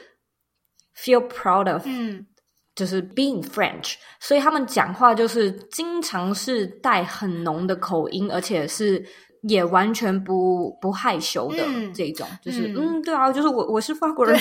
[1.02, 2.26] Feel proud of，嗯，
[2.74, 9.02] 就是 being French，所以他们讲话就是经常是带很浓的口音，而且是
[9.44, 14.38] 也完全不不害羞的这种，嗯、就是嗯，嗯，对啊，就是我我是法国人，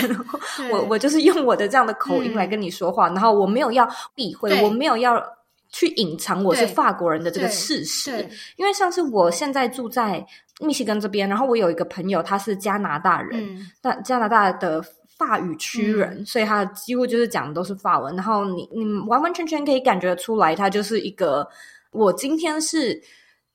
[0.57, 5.23] 对我我就是用我的这样的口音来跟你说话，嗯、然后我没有要避讳，我没有要
[5.71, 8.11] 去隐藏我是法国人的这个事实，
[8.57, 10.25] 因为像是我现在住在
[10.59, 14.83] 密西根这边，然后我有一个朋友他是加拿大人，嗯、但加拿大的。
[15.19, 18.15] 法语区人，嗯、所以他几乎就是讲的都是法文。
[18.15, 21.47] 然后你你完完全全可以感觉出来，他就是一个
[21.91, 22.99] 我今天是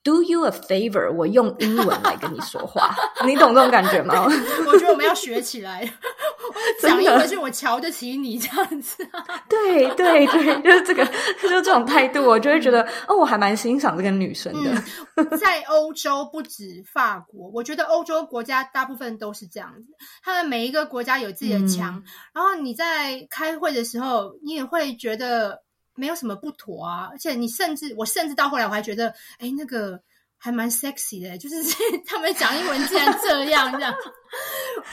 [0.05, 4.23] do you a favor，我用英文来跟你说话，你懂这种感觉吗？
[4.67, 5.83] 我觉得我们要学起来，
[6.79, 9.03] 讲英文是我瞧得起你这样子。
[9.49, 11.03] 对对对， 就是这个，
[11.41, 14.83] 就是这种态度，我就会觉得哦，我还蛮欣赏这个女生的。
[15.15, 19.87] 嗯、在欧洲不止法国，我觉得欧洲国家大部分都是这样子，
[20.23, 22.03] 他们每一个国家有自己的墙，嗯、
[22.35, 25.64] 然后你在开会的时候，你也会觉得。
[25.95, 29.99] 没有什么不妥啊，而且你甚至我甚至到后来我还觉得，哎，那个
[30.37, 31.55] 还蛮 sexy 的，就是
[32.05, 33.95] 他们讲英文竟然这样这样，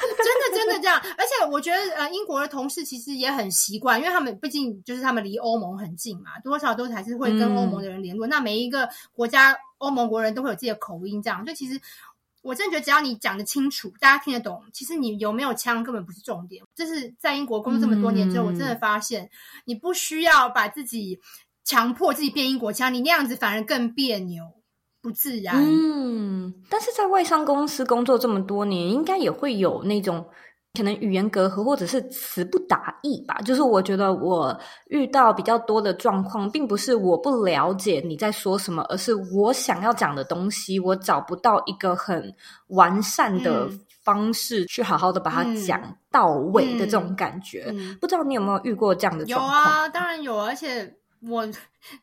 [0.01, 0.99] 真的真的这样。
[1.19, 8.27] 而且我觉得呃，英国的同事其实也很习惯，因为他们毕竟就是他们离欧盟很近嘛，多少都还是会跟欧盟的人联络。
[8.27, 11.81] 嗯、那每一个国家欧盟国人都会有自己的口音，这样，所以其实。
[12.42, 16.62] 我真的觉得，只要你讲得清楚，大家听得懂，其实你有没有腔根本不是重点。
[16.74, 19.31] 这是在英国工作这么多年之后，嗯、我真的发现，
[19.64, 21.18] 你不需要把自己
[21.64, 24.44] 强迫自己变英国腔，你那样子反而更别扭、
[25.00, 25.57] 不自然。
[25.64, 30.28] 嗯，但是在外商公司工作这么多年，应该也会有那种。
[30.75, 33.35] 可能语言隔阂，或者是词不达意吧。
[33.45, 34.59] 就是我觉得我
[34.89, 42.35] 遇到比较多的状况，并不是我不了解你在说什么，而是我想要讲的东西，我找不到一个很
[42.69, 43.69] 完善的
[44.03, 45.79] 方式去好好的把它讲
[46.11, 47.67] 到位的这种感觉。
[47.69, 49.55] 嗯嗯嗯、不知道你有没有遇过这样的状况？
[49.55, 50.97] 有啊，当然有，而且
[51.29, 51.47] 我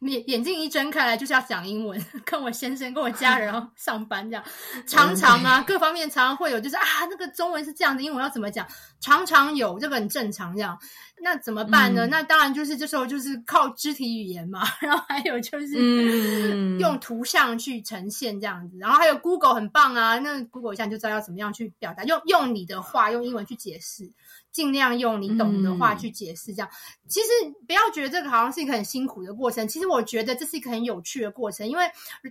[0.02, 4.44] 眼眼睛一睁开来就是要讲英文，跟我先生、跟我家人然 后上班这样，
[4.88, 8.68] 常常啊，各方面常常会有，就是啊，那个中文是这样的，英文要怎么讲？
[9.00, 10.78] 常常有，这个很正常这样。
[11.22, 12.08] 那怎么办呢？
[12.08, 24.12] 嗯、那当然就是这时候就是靠肢体语言嘛， 然后还有就是用图像去呈现这样子，然后还有 Google 很棒啊，那 Google 一下就知道要怎么样去表达，用用你的话用英文去解释。
[24.52, 27.28] 尽量用你懂的话去解释，这样、嗯、其实
[27.67, 29.67] 不要觉得这个好像是一个很辛苦的过程。
[29.67, 31.84] 其实我觉得这是一个很有趣的过程，因为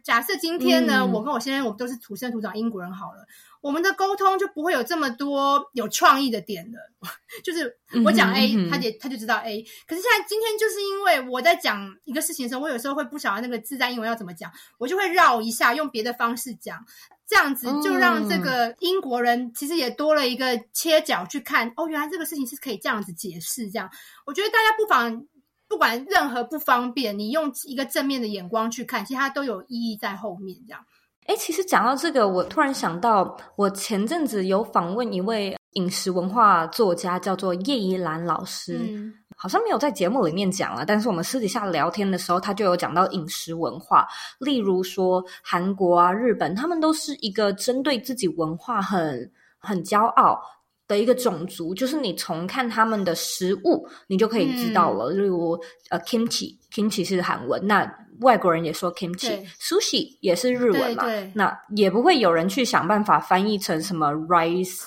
[0.02, 3.26] 假设今天呢，嗯、我跟我先生我们都是土生土长英国人，好了，
[3.60, 6.78] 我们的沟通就不会有这么多有创意的点了。
[7.44, 9.62] 就是我讲 A，、嗯、哼他也他就知道 A。
[9.86, 16.84] 可是现在今天就是因为我在讲一个事情的时候，我有时候会不晓得那个字在英文要怎么讲，我就会绕一下，用别的方式讲。
[17.28, 23.70] 这样子就让这个英国人其实也多了一个切角去看，哦，原来这个事情是可以这样子解释。
[23.70, 23.90] 这样，
[24.24, 25.24] 我觉得大家不妨
[25.68, 30.56] 不管任何不方便，你用一个正面的眼光去看，其实它都有意义在后面。
[30.66, 30.84] 这样，
[31.26, 38.78] 哎，其实讲到这个，我突然想到，我前阵子有访问一位饮食文化作家，叫做叶怡兰老师。
[38.80, 44.04] 嗯好像没有在节目里面讲了，但是我们私底下聊天的时候，他就有讲到饮食文化，
[44.40, 50.40] 例如说韩国啊、日本，他们都是一个针对自己文化很很骄傲
[50.88, 55.12] 的一个种族，就是你从看他们的食物，你就可以知道了。
[55.12, 55.56] 嗯、例如
[55.90, 57.88] 呃，kimchi，kimchi 是韩文，那
[58.22, 64.80] 外国人也说 kimchi，sushi 也是日文嘛，对对那也不会有人去想办法翻译成什么 rice。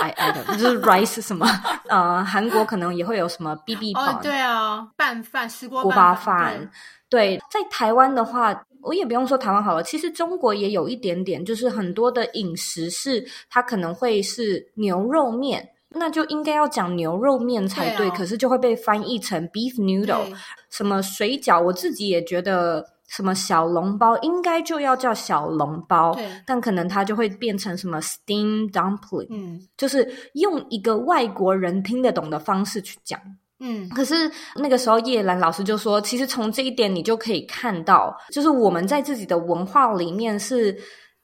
[0.00, 1.44] I I 的就是 rice 什么
[1.88, 6.70] 呃，韩国可能也会有什么 bibimbap 对啊，拌饭、石锅锅巴饭。
[7.08, 20.24] 对，在台湾的话，我也不用说台湾好了，其实中国也有一点点，就是很多的饮食是它可能会是牛肉面，那就应该要讲牛肉面才对，可是就会被翻译成 beef noodle，
[20.70, 22.84] 什么水饺，我自己也觉得。
[23.06, 33.20] 什么小笼包应该就要叫小笼包，但可能它就会变成什么 steam dumpling，嗯，就是用一个外国人听得懂的方式去讲，
[33.60, 33.88] 嗯。
[33.90, 40.76] 可是那个时候叶兰老师就说，其实从这一点你就可以看到，就是我们在自己的文化里面是。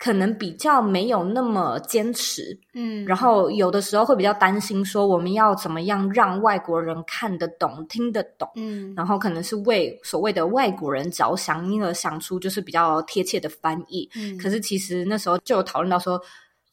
[0.03, 14.09] 可能比较没有那么坚持，嗯，然后有的时候会比较担心，说我们要怎么样让外国人看得懂、听得懂，嗯，然后可能是为所谓的外国人着想，因而想出就是比较贴切的翻译。
[14.17, 16.19] 嗯，可是其实那时候就有讨论到说，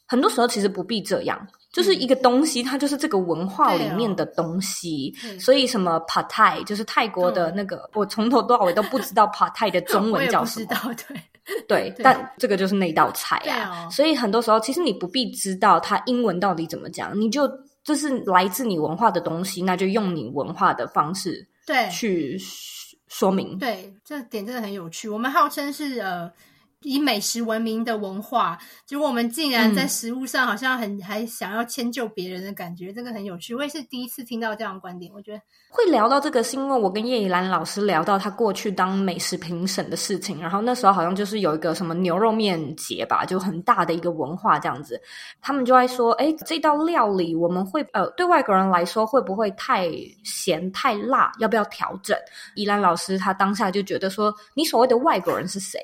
[0.08, 1.38] 很多时候其实不必这样，
[1.78, 5.14] 就是一个东西，它就是这个文化里面的东西。
[5.40, 10.68] 所以什么 Pad Thai 就是泰国的那个，我从头到尾都不知道 Pad Thai 的中文叫什么。
[11.08, 11.22] 对。
[11.68, 17.48] 对，对但这个就是那道菜啊，哦、所以很多时候其实你不必知道它英文到底怎么讲，你就
[17.84, 22.38] 这是来自你文化的东西，那就用你文化的方式对去
[23.08, 23.56] 说明。
[23.60, 25.08] 对，这点真的很有趣。
[25.08, 26.32] 我们号称是呃。
[26.84, 33.56] 以美食闻名的文化，结果我们竟然在食物上好像很、嗯、还想要迁就别人的感觉，这个很有趣。
[33.56, 35.12] 我也是第一次听到这样的观点。
[35.14, 45.02] 我觉得会聊到这个，是因为我跟叶以兰老师聊到他过去当美食评审的事情，然后那时候好像就是有一个什么牛肉面节吧，就很大的一个文化这样子。
[45.42, 49.90] 他们就在说，哎，这道料理我们会呃，对外国人来说会不会太
[50.24, 51.32] 咸太辣？
[51.40, 52.16] 要不要调整？
[52.56, 55.80] 依兰老师他当下就觉得说，你所谓的外国人是谁？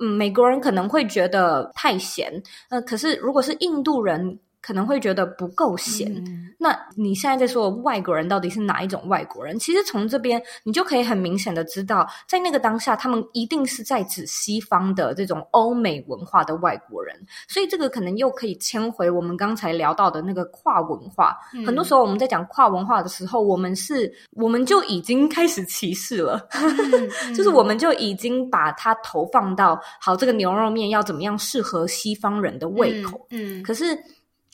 [0.00, 6.10] 嗯，美国人可能会觉得太咸，呃，可是如果是印度人，可能会觉得不够咸。
[6.24, 9.58] 嗯、那你现在在说外国人到底是哪一种外国人？
[9.58, 17.14] 其实从这边你就可以很明显的知道，在那个当下，他们一定是在指西方的这种欧美文化的外国人。
[17.46, 21.36] 所以这个可能又可以牵回我们刚才聊到的那个跨文化。
[21.52, 33.26] 嗯、很多时候我们在讲跨文化的时候，我们是我们就已经开始歧视了，嗯、 就是我们就已经把它投放到好，这个牛肉面要怎么样适合西方人的胃口。
[33.28, 33.94] 嗯，嗯可是。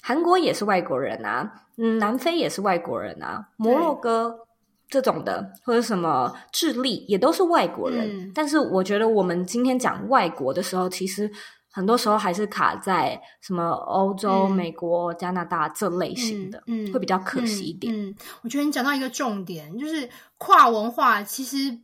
[0.00, 4.34] 韩国也是外国人啊，嗯，南非也是外国人啊，摩洛哥
[4.88, 8.08] 这种的，或者什么智利也都是外国人。
[8.10, 11.30] 嗯、但是我觉得我们今天讲外国的时候，其实
[11.70, 17.94] 很多时候还是卡在什么欧洲、嗯、美国、加拿大这类型的，嗯，会比较可惜一点。
[17.94, 21.78] 嗯，嗯，我觉得你讲到一个重点，就是跨文化其实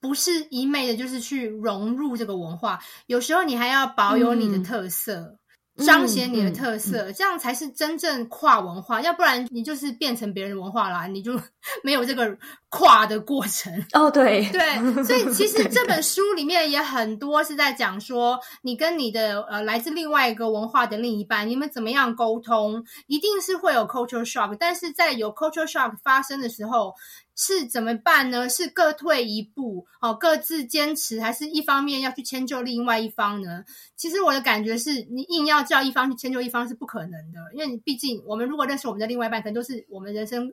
[0.00, 5.16] 不是一昧的，就是去融入这个文化，有时候你还要保有你的特色。
[5.16, 5.38] 嗯
[5.78, 9.00] 彰显你的特色，嗯嗯嗯、这样才是真正跨文化。
[9.00, 11.32] 要不然你就是变成别人文化啦，你就
[11.82, 12.36] 没有这个
[12.68, 13.72] 跨的过程。
[13.92, 24.56] 哦，对 对，所以其实 这本书里面也很多是在讲说，你跟你的呃来自另外一个文化的另一半，你们怎么样沟通，一定是会有 culture shock。
[24.60, 26.94] 但是在有 culture shock 发生的时候，
[27.34, 28.48] 是怎么办呢？
[28.48, 33.64] 是各退一步，哦，各自坚持，还是一方面要去迁就另外一方呢？
[33.96, 40.52] 其实我的感觉是，你硬要叫一方去迁就一方是不可能的，因为你毕竟我们如果认识我们的另外一半，可能都是我们人生。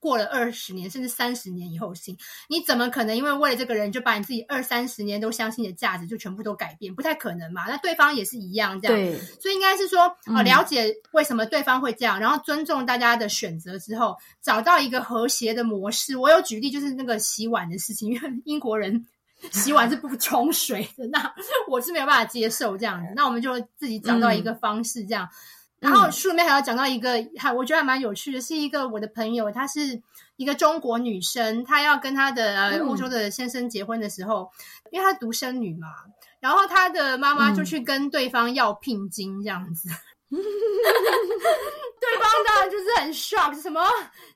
[0.00, 2.16] 过了二十年，甚至三十年以后信，
[2.48, 6.94] 你怎么可能因为为了这个人就把你自己二三十年都相信的价值就全部都改变？
[6.94, 7.64] 不太可能嘛。
[7.68, 16.16] 那对方也是一样这样，对，所以应该是说，啊，了解为什么对方会这样，嗯，然后尊重大家的选择之后，找到一个和谐的模式。
[16.16, 19.06] 我有举例，就是那个洗碗的事情，因为英国人
[19.52, 21.34] 洗碗是不冲水的，那
[21.68, 23.12] 我是没有办法接受这样子。
[23.16, 25.26] 那我们就自己找到一个方式这样。
[25.26, 25.38] 嗯
[25.80, 30.02] 然后书里面还要讲到一个，还我觉得还蛮有趣的，是一个我的朋友，她是
[30.36, 34.50] 一个中国女生，她要跟她的呃欧洲的先生结婚的时候，
[34.84, 35.88] 嗯、因为她独生女嘛，
[36.40, 39.88] 然后她的妈妈就去跟对方要聘金这样子。
[40.30, 40.38] 嗯
[42.00, 43.82] 对方当然就是很 shock，什么？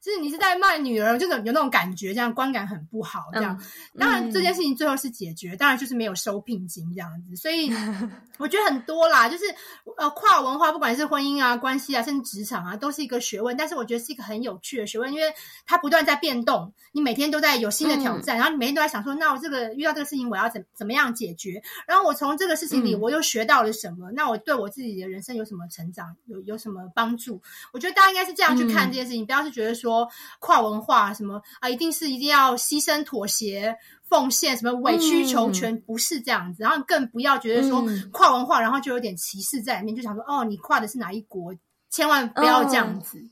[0.01, 3.27] 就是你是在卖女儿，就是有那种感觉，这样观感很不好。
[3.33, 3.57] 这样，
[3.95, 7.37] 嗯、当然这件事情最后是解决，当然就是没有收聘金这样子。
[7.37, 7.73] 所以
[8.39, 9.45] 我觉得很多啦，就是
[9.97, 13.57] 呃跨文化，不管是婚姻啊、关系啊，甚至职场啊，都是一个学问。
[13.57, 15.33] 但是我觉得是一个很有趣的学问，因为
[15.65, 21.63] 它不断在变动，你每天都在有新的挑战，嗯、然后你每天都在想说，那我这个遇到这个事情，我要怎怎么样解决？
[21.87, 24.11] 然后我从这个事情里，我又学到了什么？
[24.11, 26.15] 嗯、那我对我自己的人生有什么成长？
[26.27, 27.41] 有有什么帮助？
[27.73, 30.07] 我觉得大家应该是这样去看这件事情，嗯、不要是觉得说
[30.39, 33.75] 跨文化什么啊，一定是一定要牺牲、妥协、
[34.05, 36.63] 奉献，什么委曲求全，嗯、不是这样子。
[36.63, 41.55] 然后更不要觉得说跨文化，然后就有点歧视在里面，就想说哦，你跨的是哪一国？
[41.91, 43.19] 千万不要这样子。
[43.19, 43.23] 哦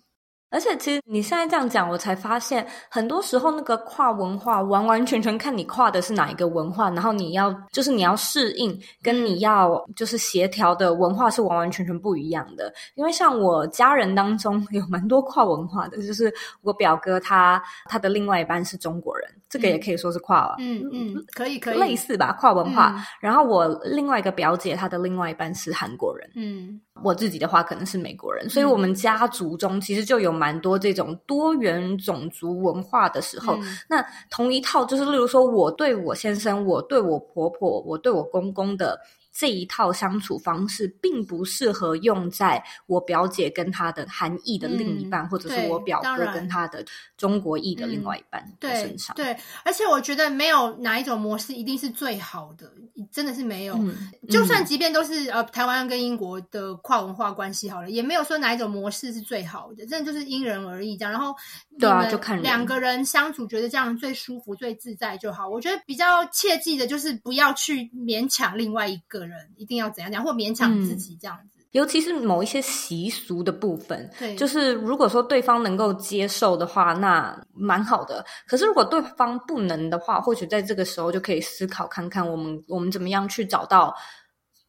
[0.51, 12.72] 而且，其实你现在这样讲，我才发现，很多时候那个跨文化，完完全全看你跨的是哪一个文化，然后你要就是你要适应，跟你要就是协调的文化是完完全全不一样的。
[12.96, 16.32] 因为像我家人当中 有蛮多跨文化的，就是
[16.62, 22.92] 我表哥他他的另外一半是中国人，这个也可以说是跨了，嗯嗯，嗯，可以可以类似吧，跨文化。
[22.96, 26.80] 嗯、然后我另外一个表姐，她的另外一半是韩国人，嗯。
[27.03, 33.55] 我自己的话可能是美国人，所以我们家族中其实就有蛮多这种多元种族文化的时候。
[33.57, 39.01] 嗯、那同一套就是，例如说，我对我先生，我对我婆婆，我对我公公的。
[39.33, 46.85] 这一套相处方式并不适合用在我表姐跟她的韩裔的另一半，嗯、或者是我表哥跟他的
[47.16, 49.14] 中国裔的另外一半的身上。
[49.14, 52.72] 对，对，而且我觉得没有哪一种模式一定是最好的，
[53.12, 53.74] 真的是没有。
[53.74, 61.12] 嗯、就算即便都是呃台湾跟英国的跨文化关系好了，也没有说哪一种模式是最好的，真的就是因人而异这样。
[61.12, 61.35] 然后
[61.78, 65.49] 对啊，就看两个人相处觉得这样最舒服、最自在就好。
[65.49, 69.20] 我觉得比较切记的就是不要去勉强另外一个。
[69.21, 78.25] 个人一定要怎样讲，或勉强自己这样子，嗯，尤其是某一些习俗的部分，对，就是如果说对方能够接受的话，那蛮好的。
[78.47, 83.95] 可是如果对方不能的话，或许在这个时候就可以思考看看，我们我们怎么样去找到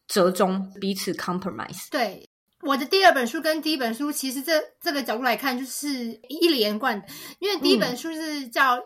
[0.08, 1.88] 折中，彼此 compromise。
[1.90, 2.30] 对，
[2.62, 5.90] 我的第二本书跟第一本书，其实这这个角度来看，就是
[6.28, 7.02] 一连贯，
[7.40, 8.76] 因为第一本书是叫。
[8.76, 8.84] 嗯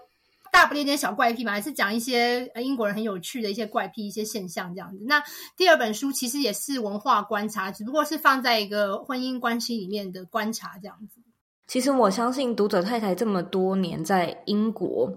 [0.56, 5.03] 大不列颠小怪癖嘛，还是讲一些英国人很有趣的一些怪癖、一些现象这样子。
[5.06, 5.22] 那
[5.58, 11.20] 第二本书其实也是文化观察，只不过是放在一个婚姻关系里面的观察这样子。
[11.68, 15.12] 其实我相信读者太太这么多年在英国，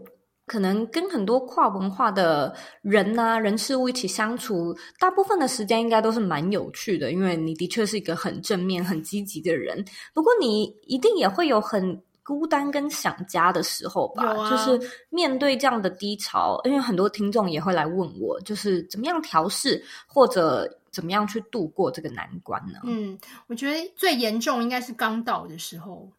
[0.45, 9.85] 可能跟很多跨文化的人啊、人事物一起相处，大部分的时间应该都是蛮有趣的，因为你的确是一个很正面、很积极的人。
[10.13, 22.81] 不过你一定也会有很孤单跟想家的时候吧，啊、就是面对这样的低潮，因为很多听众也会来问我，就是怎么样调试，或者怎么样去度过这个难关呢？
[22.85, 26.13] 嗯，我觉得最严重应该是刚到的时候，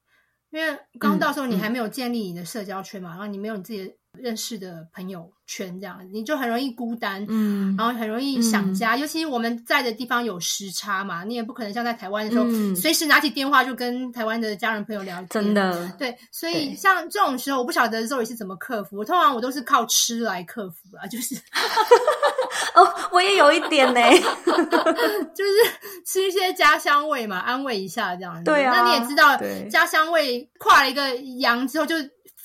[0.49, 3.95] 因为刚到的时候你还没有建立你的社交圈嘛，嗯、然后你没有你自己。
[4.17, 8.93] 认识的朋友圈这样，你就很容易孤单，嗯，然后很容易想家。
[8.93, 15.27] 嗯、尤其我们在的地方有时差嘛，你也不可能像在台湾的时候，嗯、随时拿起电话就跟台湾的家人朋友聊天。
[15.29, 19.03] 真的，对，所以像这种时候，我不晓得 Zoe 是怎么克服。
[19.03, 21.33] 通常我都是靠吃来克服啊，就是，
[22.75, 24.01] 哦，我也有一点呢，
[25.33, 25.51] 就是
[26.05, 28.43] 吃一些家乡味嘛，安慰一下这样子。
[28.43, 29.35] 对啊，那你也知道，
[29.67, 31.95] 家乡味跨了一个洋之后就。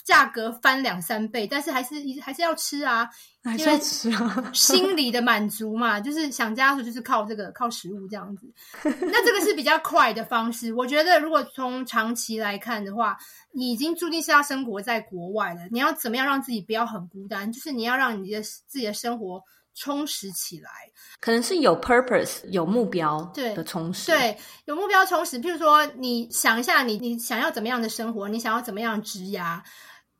[0.05, 3.09] 价格翻两三倍，但是还是还是要吃啊，
[3.42, 8.46] 还是要吃啊，心理的满足嘛， 就是想家的时候就是靠这个靠食物这样子。
[8.84, 10.74] 那这个是比较快的方式。
[10.74, 13.16] 我觉得如果从长期来看的话，
[13.50, 15.62] 你已经注定是要生活在国外了。
[15.70, 17.50] 你要怎么样让自己不要很孤单？
[17.50, 19.42] 就是你要让你的自己的生活
[19.74, 20.70] 充实起来，
[21.18, 24.07] 可能是有 purpose 有目标对的充实。
[24.07, 25.40] 对，对，有目标充实。
[25.40, 28.28] 譬如说，你想一下你，你你想要怎么样的生活？
[28.28, 29.61] 你想要怎么样的职涯？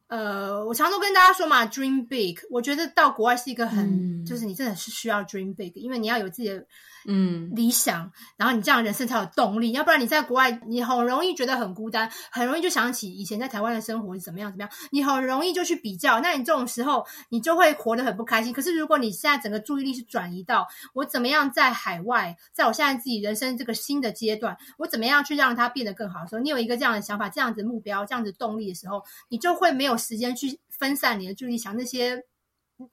[0.09, 2.37] 呃，我常都跟大家说嘛，dream big。
[2.51, 6.67] 我觉得到国外是一个很，嗯、就是你真的是需要 dream big，因为你要有自己的。
[7.07, 18.53] 嗯，理想，然后你这样人生才有动力，要不然你在国外，你很容易觉得很孤单，很容易就想起以前在台湾的生活是怎么样怎么样，你很容易就去比较，那你这种时候你就会活得很不开心。
[18.53, 32.25] 可是如果你现在整个注意力是转移到我怎么样在海外，在我现在自己人生这个新的阶段，我怎么样去让它变得更好的时候，你有一个这样的想法、这样子目标、这样子动力的时候，你就会没有时间去分散你的注意力，想那些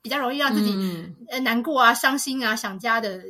[0.00, 0.72] 比较容易让自己
[1.28, 3.22] 呃难过啊、伤心啊、想家的。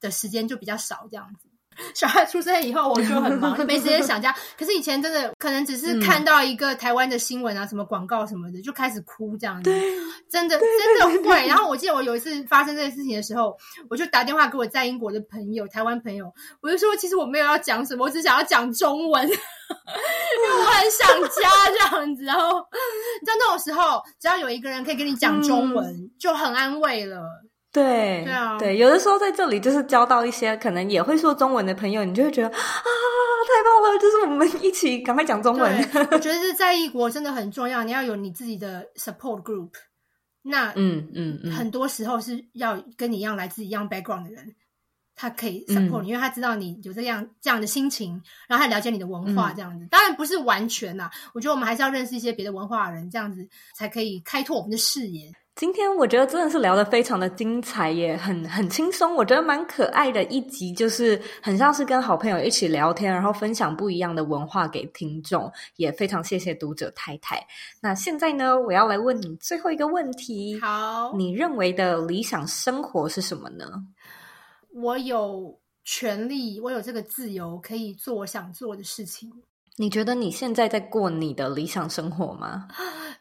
[0.00, 1.49] 的时间就比较少，这样子。
[1.94, 4.34] 小孩出生以后，我就很忙， 就没时间想家。
[4.58, 9.70] 可是以前真的可能只是看到一个台湾的新闻啊，什么广告什么的，就开始哭这样子。
[10.28, 11.46] 真的真的会。
[11.46, 13.56] 然后我记得我有一次发生这个事情的时候，
[13.88, 22.24] 我就打电话给我在英国的朋友，台湾朋友，我就说，其实我没有要讲什么，我只想要讲中文， 因为我很想家这样子。
[22.24, 22.58] 然后
[23.20, 27.22] 你知道那种时候，只要有一个人可以跟你讲中文，嗯、就很安慰了。
[27.72, 33.98] 对对啊，对，有的时候在这里就是交到一些可能也会说中文的朋友，你就会觉得啊，太棒了！
[34.00, 35.88] 就是我们一起赶快讲中文。
[36.10, 39.70] 我觉得 是在异国真的很重要，你要有你自己的 support group。
[40.42, 44.54] 那嗯嗯嗯，很多时候是要跟你一样来自一样 background 的人，
[45.14, 49.84] 他可以 support 你，嗯、因为他知道你有这样这样的心情，然后他了解你的文化这样子。
[49.84, 53.46] 嗯、当然不是完全啦，我觉得我们还是要认识一些别的文化的人，这样子
[53.76, 55.30] 才可以开拓我们的视野。
[55.60, 67.46] 今天我觉得真的是聊得非常的精彩耶，也很很轻松，我觉得蛮可爱的一集，就是很像是跟好朋友一起聊天，然后分享不一样的文化给听众，也非常谢谢读者太太。
[67.78, 73.66] 那现在呢，我要来问你最后一个问题，好，你认为的理想生活是什么呢？
[74.72, 79.30] 我有权利，我有这个自由，可以做我想做的事情。
[79.80, 82.68] 你觉得你现在在过你的理想生活吗？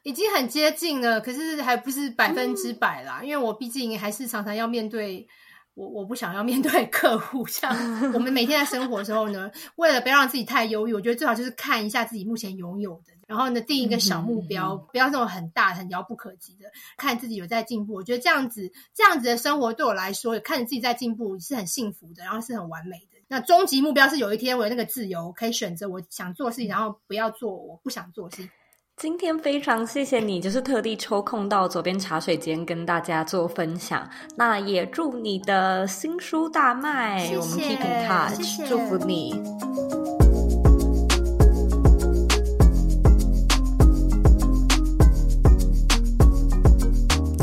[0.03, 3.19] 已经很接近了，可是还不是百分之百啦。
[3.21, 5.25] 嗯、因为我毕竟还是常常要面对
[5.73, 7.47] 我，我不想要面对客户。
[7.47, 7.73] 像
[8.13, 16.65] 我们每天在生活的时候呢，为了不要让自己太忧郁，我觉得最好就是看一下自己目前拥有的，然后呢定一个小目标，嗯、不要那种很大、很遥不可及的，
[16.97, 17.93] 看自己有在进步。
[17.93, 23.08] 我觉得这样子，这样子的生活对我来说，看着自己在进步是很幸福的，然后是很完美的。
[23.31, 28.49] 那终极目标是有一天我有那个自由，可以选择我想做的事情，然后不要做我不想做的事情。
[28.97, 34.09] 今天非常谢谢你，就是特地抽空到左边茶水间跟大家做分享。
[34.35, 39.39] 那也祝你的新书大卖，谢谢我们 keep in touch，祝福你。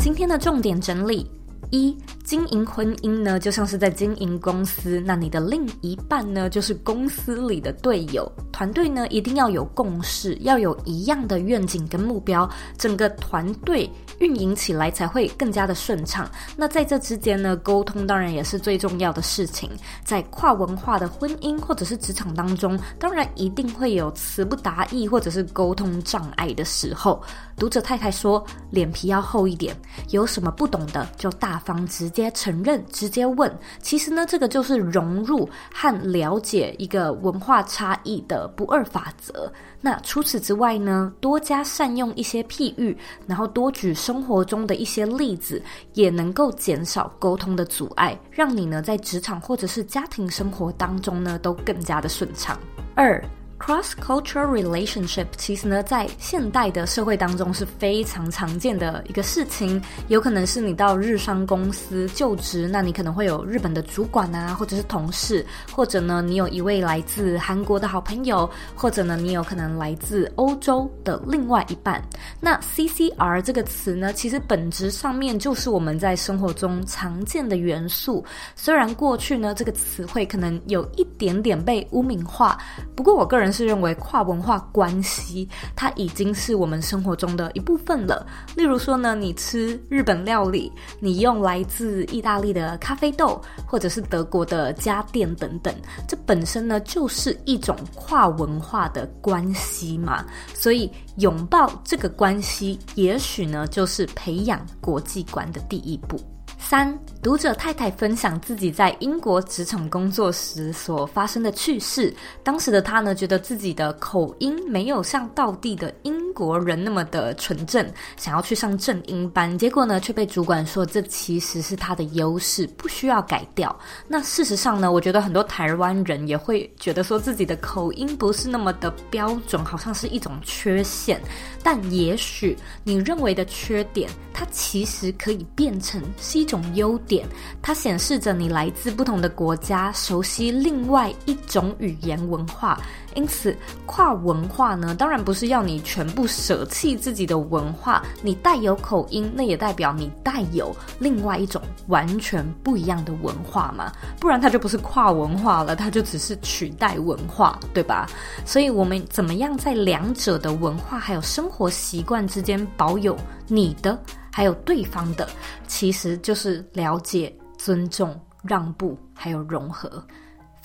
[0.01, 1.25] 今天的重点整理
[1.71, 1.95] 一。
[2.23, 5.01] 经营婚姻呢，就像是在经营公司。
[5.05, 8.29] 那你的另一半呢，就是公司里的队友。
[8.51, 13.89] 团队呢，一定要有共识，要有一样的愿景跟目标，整个团队
[14.19, 16.29] 运营起来才会更加的顺畅。
[16.57, 19.69] 那在这之间呢，沟通当然也是最重要的事情。
[20.03, 27.23] 在跨文化的婚姻或者是职场当中，当然一定会有词不达意或者是沟通障碍的时候。
[27.55, 29.73] 读者太太说，脸皮要厚一点，
[30.09, 33.51] 有什么不懂的就大方直接承认，直接问。
[33.81, 39.51] 其实呢，这个就是融入和了解一个文化差异的不二法则。
[39.79, 45.61] 那除此之外呢，多加善用一些譬喻，然后多举生活中的一些例子，
[45.93, 52.57] 也能够减少沟通的阻碍，让你呢在职场或者是家庭生活当中呢都更加的顺畅。
[52.95, 53.23] 二。
[53.59, 59.81] Cross-cultural relationship 其实呢，在现代的社会当中是非常常见的一个事情。
[60.09, 72.01] 有可能是你到日商公司就职，那你可能会有日本的主管啊，或者是同事，或者呢，你有一位来自韩国的好朋友，或者呢，你有可能来自欧洲的另外一半。
[72.39, 78.23] 那 CCR 这个词呢，其实本质上面就是我们在生活中常见的元素。
[78.55, 82.55] 虽然过去呢，这个词汇可能有一点点被污名化，
[82.95, 83.46] 不过我个人。
[83.51, 88.25] 是认为跨文化关系，它已经是我们生活中的一部分了。
[88.55, 95.73] 例如说呢，你吃日本料理，你用来自意大利的咖啡豆，或者是德国的家电等等，
[96.07, 100.25] 这本身呢就是一种跨文化的关系嘛。
[100.53, 106.19] 所以拥抱这个关系，也许呢就是培养国际观的第一步。
[106.59, 112.13] 三，读者太太分享自己在英国职场工作时所发生的趣事。
[112.43, 117.83] 当时的她呢，觉得自己的口音没有像道地的英国人那么的纯正，
[118.15, 123.75] 想要去上正音班，结果呢，却被主管说这其实是他的优势，不需要改掉。
[124.07, 131.19] 那事实上呢，我觉得很多台湾人也会觉得说自己的口音不是那么的标准，好像是一种缺陷。
[131.63, 137.27] 但也许你认为的缺点，它其实可以变成是一种优点，
[137.63, 142.79] 它显示着你来自不同的国家，熟悉另外一种语言文化。
[143.17, 143.57] 因此，
[143.87, 148.03] 跨文化呢，当然不是要你全部舍弃自己的文化。
[148.21, 153.91] 你带有口音，那也代表你带有另外一种完全不一样的文化嘛。
[154.19, 158.07] 不然它就不是跨文化了，它就只是取代文化，对吧？
[158.45, 163.99] 所以，我们怎么样在两者的文化还有生活习惯之间保有你的，
[164.31, 165.27] 还有对方的，
[165.65, 170.05] 其实就是了解、尊重、让步，还有融合。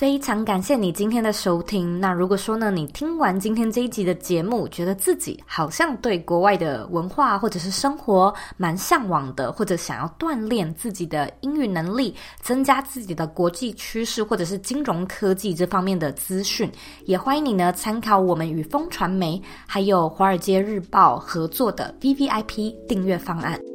[0.03, 2.01] 非常感谢你今天的收听。
[2.01, 16.69] 那如果说呢，你听完今天这一集的节目，觉得自己好像对国外的文化或者是生活蛮向往的，或者想要锻炼自己的英语能力，增加自己的国际趋势或者是金融科技这方面的资讯，
[17.05, 23.72] 也欢迎你呢参考我们与风传媒还有华尔街日报合作的 VVIP 订阅方案。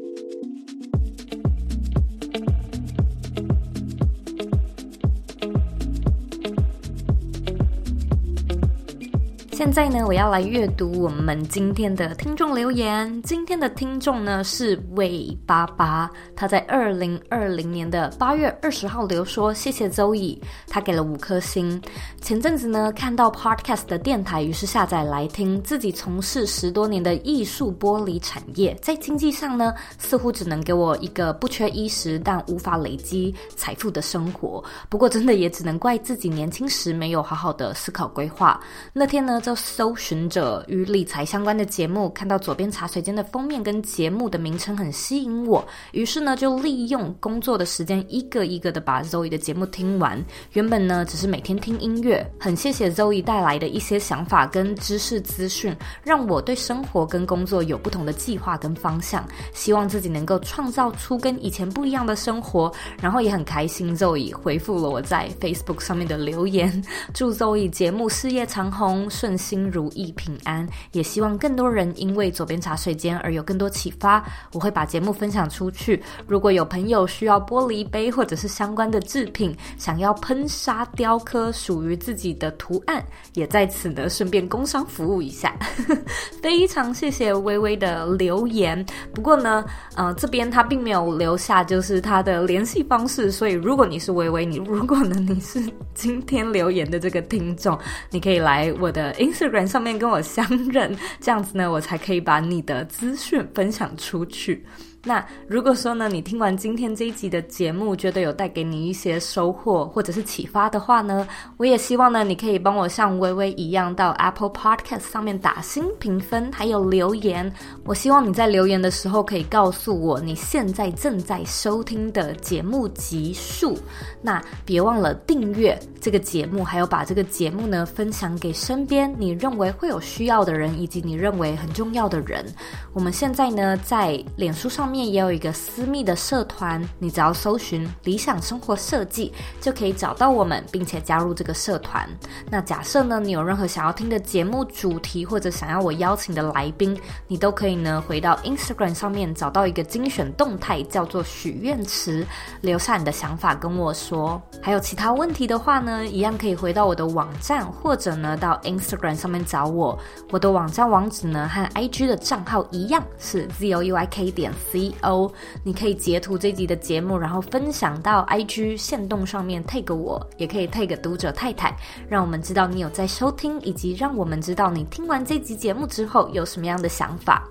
[9.57, 13.19] 现在呢，我要来阅读我们今天的听众留言。
[13.23, 21.81] 今天的听众呢是魏爸爸，他在二零二零年的八月二十号留说：“谢谢周乙他给了五颗星。
[22.21, 25.59] 前阵子呢看到 Podcast 的电台，于是下载来听。
[25.63, 34.63] 自己从事十多年的艺术玻璃产业，在经济上呢似乎只能给我一个不缺衣食，但无法累积财富的生活。
[34.87, 38.61] 不过真的也只能怪自己年轻时没有好好的思考规划。
[38.93, 50.23] 那天呢。”搜寻着与理财相关的节目，看到左边茶水间的封面跟节目的名称很吸引我，于是呢就利用工作的时间一个一个的把 Zoe 的节目听完。
[50.53, 59.27] 原本呢只是每天听音乐，很谢谢 Zoe 带来的一些想法跟知识资讯，让我对生活跟工作有不同的计划跟方向。
[59.53, 62.71] 希望自己能够创造出跟以前不一样的生活，
[63.01, 66.83] 然后也很开心 Zoe 回复了我在 Facebook 上面的留言，
[67.13, 74.23] 祝 Zoe 节目事业长红顺心如意平安，也希望更多人因为左边茶水间而有更多启发。
[74.53, 76.01] 我会把节目分享出去。
[76.25, 85.55] 如果有朋友需要玻璃杯或者是相关的制品，想要喷砂雕刻属于自己的图案，也在此呢顺便工商服务一下。
[86.41, 88.85] 非常谢谢微微的留言。
[89.13, 89.65] 不过呢，
[89.95, 95.61] 呃，这边他并没有留下就是他的联系方式，所以如果你是微微，你如果呢你是
[95.93, 97.77] 今天留言的这个听众，
[98.09, 99.13] 你可以来我的。
[99.31, 104.65] Instagram 上面跟我相认，这样子呢，我才可以把你的资讯分享出去。
[105.07, 117.49] 那如果说呢，你听完今天这一集的节目，觉得有带给你一些收获或者是启发的话呢，我也希望呢，你可以帮我像微微一样到 Apple Podcast 上面打星评分，还有留言。
[117.85, 123.79] 我希望你在留言的时候可以告诉我你现在正在收听的节目集数。
[124.21, 132.45] 那别忘了订阅这个节目，还有把这个节目呢分享给身边你认为会有需要的人，以及你认为很重要的人。
[132.91, 134.96] 我们现在呢在脸书上面。
[134.97, 139.31] 面也有一个私密的社团，你只要搜寻“理想生活设计”
[139.61, 142.09] 就可以找到我们，并且加入这个社团。
[142.49, 152.25] 那假设呢，你有任何想要听的节目主题，或者想要我邀请的来宾，你都可以呢回到 Instagram 上面找到一个精选动态，叫做许愿池，
[152.61, 154.41] 留下你的想法跟我说。
[154.63, 159.95] 还有其他问题的话呢，一样可以回到我的网站，或者呢到 Instagram 上面找我。
[160.31, 164.86] 我的网站网址呢和 IG 的账号一样是 zouyk 点 c。
[165.01, 165.31] O，
[165.63, 171.75] 你可以截图这集的节目，然后分享到 IG 线动上面 tag 我，也可以 tag 读者太太，
[172.07, 177.47] 让我们知道你有在收听，以及让我们知道你听完这集节目之后有什么样的想法。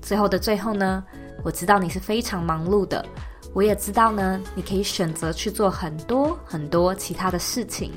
[0.00, 1.04] 最后的最后呢，
[1.42, 3.04] 我知道你是非常忙碌的，
[3.52, 7.90] 我也知道呢，你可以选择去做很多很多其他的事情，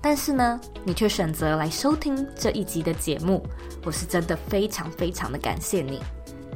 [0.00, 3.44] 但是呢，你却选择来收听这一集的节目，
[3.84, 6.00] 我是真的非常非常的感谢你。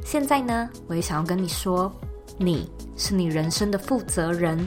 [0.09, 1.91] 现在呢，我也想要跟你说，
[2.37, 4.57] 你是你人生的负责人，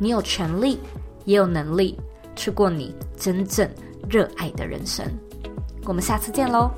[0.00, 0.80] 你有权利，
[1.24, 1.96] 也有能力
[2.34, 3.70] 去过你真正
[4.08, 5.06] 热爱的人生。
[5.84, 6.72] 我们下次见喽。